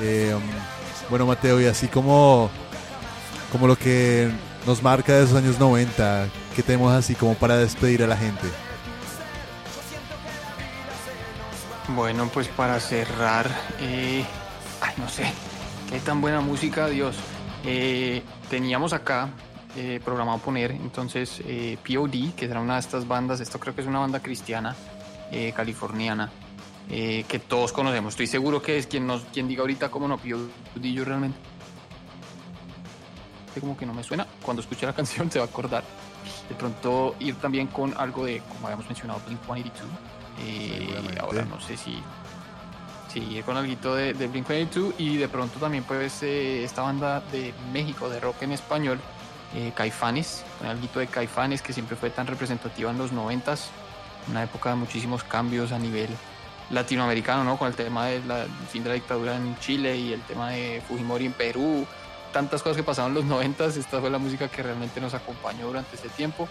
Eh, 0.00 0.34
bueno, 1.08 1.26
Mateo, 1.26 1.60
y 1.60 1.66
así 1.66 1.86
como, 1.86 2.50
como 3.52 3.66
lo 3.66 3.76
que 3.76 4.30
nos 4.66 4.82
marca 4.82 5.12
de 5.12 5.24
esos 5.24 5.36
años 5.36 5.58
90, 5.60 6.26
que 6.56 6.62
tenemos 6.62 6.92
así 6.92 7.14
como 7.14 7.34
para 7.34 7.56
despedir 7.56 8.02
a 8.02 8.06
la 8.06 8.16
gente. 8.16 8.48
Bueno, 11.94 12.28
pues 12.32 12.48
para 12.48 12.80
cerrar, 12.80 13.48
eh, 13.80 14.24
ay, 14.80 14.94
no 14.96 15.08
sé, 15.08 15.32
qué 15.90 16.00
tan 16.00 16.20
buena 16.20 16.40
música, 16.40 16.88
Dios. 16.88 17.16
Teníamos 18.50 18.92
acá 18.92 19.28
programado 20.04 20.38
poner 20.38 20.72
entonces 20.72 21.40
POD, 21.86 22.34
que 22.34 22.48
será 22.48 22.60
una 22.60 22.74
de 22.74 22.80
estas 22.80 23.06
bandas, 23.06 23.40
esto 23.40 23.60
creo 23.60 23.74
que 23.74 23.82
es 23.82 23.86
una 23.86 24.00
banda 24.00 24.20
cristiana 24.20 24.74
californiana, 25.54 26.30
eh, 26.90 27.24
que 27.28 27.38
todos 27.38 27.72
conocemos. 27.72 28.14
Estoy 28.14 28.26
seguro 28.26 28.62
que 28.62 28.78
es 28.78 28.86
quien 28.86 29.06
nos 29.06 29.22
quien 29.24 29.48
diga 29.48 29.62
ahorita 29.62 29.90
cómo 29.90 30.08
no 30.08 30.18
POD 30.18 30.82
yo 30.82 31.04
realmente. 31.04 31.38
Como 33.60 33.76
que 33.76 33.86
no 33.86 33.94
me 33.94 34.02
suena. 34.02 34.26
Cuando 34.42 34.62
escuche 34.62 34.86
la 34.86 34.92
canción 34.94 35.30
se 35.30 35.38
va 35.38 35.46
a 35.46 35.48
acordar. 35.48 35.84
De 36.48 36.54
pronto 36.54 37.16
ir 37.18 37.36
también 37.36 37.66
con 37.68 37.94
algo 37.96 38.24
de, 38.24 38.40
como 38.40 38.66
habíamos 38.66 38.86
mencionado, 38.86 39.20
Blink 39.26 39.40
182. 39.44 39.90
Eh, 40.40 41.18
ahora 41.20 41.44
no 41.44 41.60
sé 41.60 41.76
si 41.76 41.98
Sí, 43.12 43.20
ir 43.20 43.44
con 43.44 43.58
algo 43.58 43.94
de, 43.94 44.14
de 44.14 44.30
Blink-182 44.30 44.94
y 44.96 45.18
de 45.18 45.28
pronto 45.28 45.58
también 45.60 45.84
pues 45.84 46.22
eh, 46.22 46.64
esta 46.64 46.80
banda 46.80 47.20
de 47.30 47.52
México 47.70 48.08
de 48.08 48.18
rock 48.20 48.40
en 48.40 48.52
español, 48.52 48.98
eh, 49.54 49.70
Caifanes, 49.74 50.42
con 50.58 50.68
algo 50.68 50.86
de 50.98 51.06
Caifanes 51.08 51.60
que 51.60 51.74
siempre 51.74 51.94
fue 51.94 52.08
tan 52.08 52.26
representativa 52.26 52.90
en 52.90 52.96
los 52.96 53.12
noventas, 53.12 53.68
una 54.30 54.42
época 54.42 54.70
de 54.70 54.76
muchísimos 54.76 55.24
cambios 55.24 55.72
a 55.72 55.78
nivel 55.78 56.08
latinoamericano, 56.72 57.44
¿no? 57.44 57.58
Con 57.58 57.68
el 57.68 57.74
tema 57.74 58.06
del 58.06 58.22
fin 58.70 58.82
de 58.82 58.88
la 58.88 58.94
dictadura 58.94 59.36
en 59.36 59.56
Chile 59.60 59.96
y 59.96 60.12
el 60.12 60.22
tema 60.22 60.50
de 60.50 60.82
Fujimori 60.88 61.26
en 61.26 61.32
Perú 61.32 61.86
tantas 62.32 62.62
cosas 62.62 62.76
que 62.76 62.82
pasaron 62.82 63.12
en 63.12 63.14
los 63.16 63.24
noventas, 63.26 63.76
esta 63.76 64.00
fue 64.00 64.10
la 64.10 64.18
música 64.18 64.48
que 64.48 64.62
realmente 64.62 65.00
nos 65.00 65.14
acompañó 65.14 65.66
durante 65.66 65.94
ese 65.96 66.08
tiempo. 66.08 66.48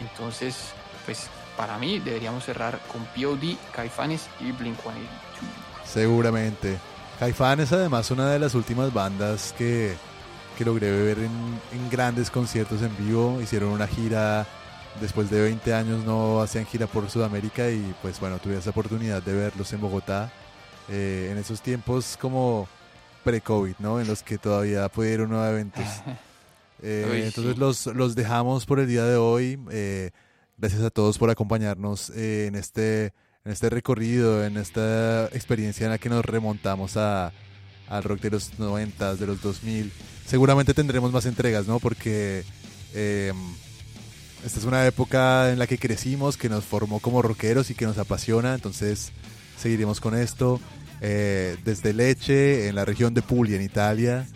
Entonces, 0.00 0.72
pues 1.04 1.28
para 1.56 1.78
mí 1.78 2.00
deberíamos 2.00 2.44
cerrar 2.44 2.80
con 2.90 3.04
POD, 3.04 3.56
Caifanes 3.72 4.26
y 4.40 4.50
Blink-182. 4.52 5.06
Seguramente. 5.84 6.78
Caifán 7.18 7.60
es 7.60 7.72
además 7.72 8.10
una 8.12 8.30
de 8.30 8.38
las 8.38 8.54
últimas 8.54 8.92
bandas 8.92 9.52
que, 9.58 9.96
que 10.56 10.64
logré 10.64 10.90
ver 10.90 11.18
en 11.18 11.90
grandes 11.90 12.30
conciertos 12.30 12.80
en 12.82 12.96
vivo. 12.96 13.40
Hicieron 13.40 13.70
una 13.70 13.88
gira, 13.88 14.46
después 15.00 15.30
de 15.30 15.40
20 15.42 15.74
años 15.74 16.04
no 16.04 16.40
hacían 16.40 16.66
gira 16.66 16.86
por 16.86 17.08
Sudamérica 17.10 17.70
y 17.70 17.94
pues 18.02 18.18
bueno, 18.20 18.38
tuve 18.38 18.56
esa 18.58 18.70
oportunidad 18.70 19.22
de 19.22 19.32
verlos 19.34 19.72
en 19.72 19.80
Bogotá. 19.80 20.30
eh, 20.88 21.28
en 21.32 21.38
esos 21.38 21.60
tiempos 21.60 22.16
como 22.20 22.66
pre-COVID, 23.24 23.74
¿no? 23.78 24.00
En 24.00 24.06
los 24.06 24.22
que 24.22 24.38
todavía 24.38 24.88
pude 24.88 25.12
ir 25.14 25.20
a 25.20 25.24
unos 25.24 25.48
eventos. 25.48 25.84
Eh, 26.80 27.08
Uy, 27.10 27.22
entonces 27.22 27.54
sí. 27.54 27.58
los, 27.58 27.86
los 27.86 28.14
dejamos 28.14 28.64
por 28.64 28.78
el 28.78 28.86
día 28.86 29.02
de 29.04 29.16
hoy. 29.16 29.58
Eh, 29.72 30.12
gracias 30.56 30.80
a 30.82 30.90
todos 30.90 31.18
por 31.18 31.28
acompañarnos 31.28 32.10
eh, 32.10 32.46
en, 32.46 32.54
este, 32.54 33.06
en 33.44 33.50
este 33.50 33.68
recorrido, 33.68 34.44
en 34.44 34.56
esta 34.56 35.24
experiencia 35.32 35.86
en 35.86 35.90
la 35.90 35.98
que 35.98 36.08
nos 36.08 36.24
remontamos 36.24 36.96
a, 36.96 37.32
al 37.88 38.04
rock 38.04 38.20
de 38.20 38.30
los 38.30 38.60
90, 38.60 39.16
de 39.16 39.26
los 39.26 39.42
2000. 39.42 39.90
Seguramente 40.24 40.72
tendremos 40.72 41.10
más 41.10 41.26
entregas, 41.26 41.66
¿no? 41.66 41.80
Porque 41.80 42.44
eh, 42.94 43.32
esta 44.44 44.58
es 44.58 44.64
una 44.64 44.86
época 44.86 45.50
en 45.50 45.58
la 45.58 45.66
que 45.66 45.78
crecimos, 45.78 46.36
que 46.36 46.48
nos 46.48 46.64
formó 46.64 47.00
como 47.00 47.22
rockeros 47.22 47.70
y 47.70 47.74
que 47.74 47.86
nos 47.86 47.98
apasiona. 47.98 48.54
Entonces 48.54 49.12
seguiremos 49.58 50.00
con 50.00 50.16
esto. 50.16 50.60
Eh, 51.00 51.56
desde 51.64 51.92
Leche, 51.92 52.68
en 52.68 52.74
la 52.74 52.84
región 52.84 53.14
de 53.14 53.22
Puglia, 53.22 53.56
en 53.56 53.62
Italia. 53.62 54.26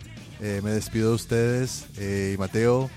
Eh, 0.41 0.61
me 0.63 0.71
despido 0.71 1.09
de 1.09 1.15
ustedes. 1.15 1.85
Eh, 1.97 2.33
y 2.35 2.37
Mateo, 2.37 2.89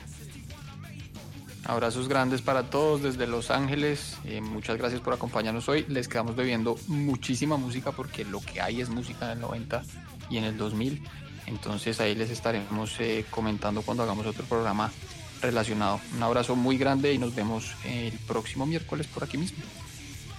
Abrazos 1.64 2.06
grandes 2.06 2.42
para 2.42 2.70
todos 2.70 3.02
desde 3.02 3.26
Los 3.26 3.50
Ángeles. 3.50 4.18
Eh, 4.24 4.40
muchas 4.40 4.76
gracias 4.76 5.00
por 5.00 5.12
acompañarnos 5.12 5.68
hoy. 5.68 5.84
Les 5.88 6.06
quedamos 6.06 6.36
bebiendo 6.36 6.78
muchísima 6.86 7.56
música 7.56 7.90
porque 7.90 8.24
lo 8.24 8.40
que 8.40 8.60
hay 8.60 8.80
es 8.80 8.88
música 8.88 9.26
en 9.26 9.32
el 9.32 9.40
90 9.40 9.82
y 10.30 10.36
en 10.36 10.44
el 10.44 10.56
2000. 10.56 11.02
Entonces 11.46 12.00
ahí 12.00 12.14
les 12.14 12.30
estaremos 12.30 12.96
comentando 13.30 13.82
cuando 13.82 14.04
hagamos 14.04 14.26
otro 14.26 14.44
programa 14.44 14.92
relacionado. 15.42 16.00
Un 16.14 16.22
abrazo 16.22 16.56
muy 16.56 16.78
grande 16.78 17.12
y 17.12 17.18
nos 17.18 17.34
vemos 17.34 17.72
el 17.84 18.12
próximo 18.26 18.66
miércoles 18.66 19.06
por 19.06 19.24
aquí 19.24 19.38
mismo. 19.38 19.58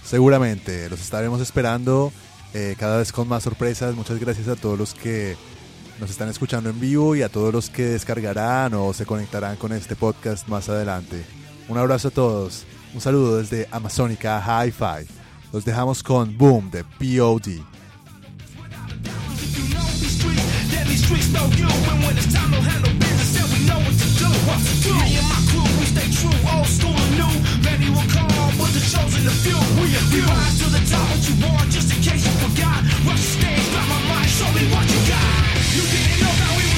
seguramente 0.04 0.88
los 0.88 1.00
estaremos 1.00 1.40
esperando 1.40 2.12
eh, 2.54 2.76
cada 2.78 2.98
vez 2.98 3.12
con 3.12 3.28
más 3.28 3.42
sorpresas. 3.42 3.94
Muchas 3.94 4.18
gracias 4.18 4.48
a 4.48 4.56
todos 4.56 4.78
los 4.78 4.94
que 4.94 5.36
nos 6.00 6.10
están 6.10 6.28
escuchando 6.28 6.70
en 6.70 6.80
vivo 6.80 7.16
y 7.16 7.22
a 7.22 7.28
todos 7.28 7.52
los 7.52 7.70
que 7.70 7.84
descargarán 7.84 8.74
o 8.74 8.92
se 8.92 9.04
conectarán 9.04 9.56
con 9.56 9.72
este 9.72 9.96
podcast 9.96 10.48
más 10.48 10.68
adelante. 10.68 11.24
Un 11.68 11.76
abrazo 11.76 12.08
a 12.08 12.10
todos. 12.10 12.64
Un 12.94 13.00
saludo 13.00 13.38
desde 13.38 13.68
Amazónica 13.70 14.40
Hi-Fi. 14.40 15.06
Los 15.52 15.64
dejamos 15.64 16.02
con 16.02 16.36
Boom 16.38 16.70
de 16.70 16.84
POD. 16.84 17.62
Deadly 20.70 20.96
streets 20.96 21.32
know 21.32 21.48
you, 21.56 21.66
and 21.66 22.04
when 22.04 22.16
it's 22.16 22.32
time 22.32 22.50
to 22.52 22.60
handle 22.60 23.07
do. 24.28 24.38
What 24.48 24.60
to 24.60 24.74
do? 24.84 24.92
Me 24.94 25.16
and 25.16 25.28
my 25.28 25.40
crew, 25.48 25.68
we 25.80 25.84
stay 25.88 26.08
true, 26.12 26.38
old 26.52 26.66
school 26.66 26.94
and 26.94 27.12
new. 27.16 27.34
Many 27.64 27.88
will 27.90 28.08
call, 28.12 28.48
but 28.58 28.70
the 28.76 28.80
chosen 28.80 29.24
a 29.26 29.34
few. 29.44 29.58
We 29.80 29.96
a 29.96 30.02
few. 30.12 30.26
Rise 30.26 30.58
to 30.60 30.66
the 30.68 30.82
top, 30.84 31.06
what 31.10 31.22
you 31.28 31.34
want, 31.44 31.70
just 31.70 31.88
in 31.94 32.00
case 32.02 32.22
you 32.24 32.34
forgot. 32.44 32.80
Rush 33.06 33.22
the 33.24 33.30
stage, 33.40 33.66
grab 33.72 33.88
my 33.88 34.00
mic, 34.10 34.28
show 34.28 34.50
me 34.52 34.64
what 34.72 34.86
you 34.88 35.00
got. 35.08 35.32
You 35.76 35.82
didn't 35.92 36.20
know 36.20 36.34
that 36.40 36.52
we 36.56 36.64
was 36.72 36.77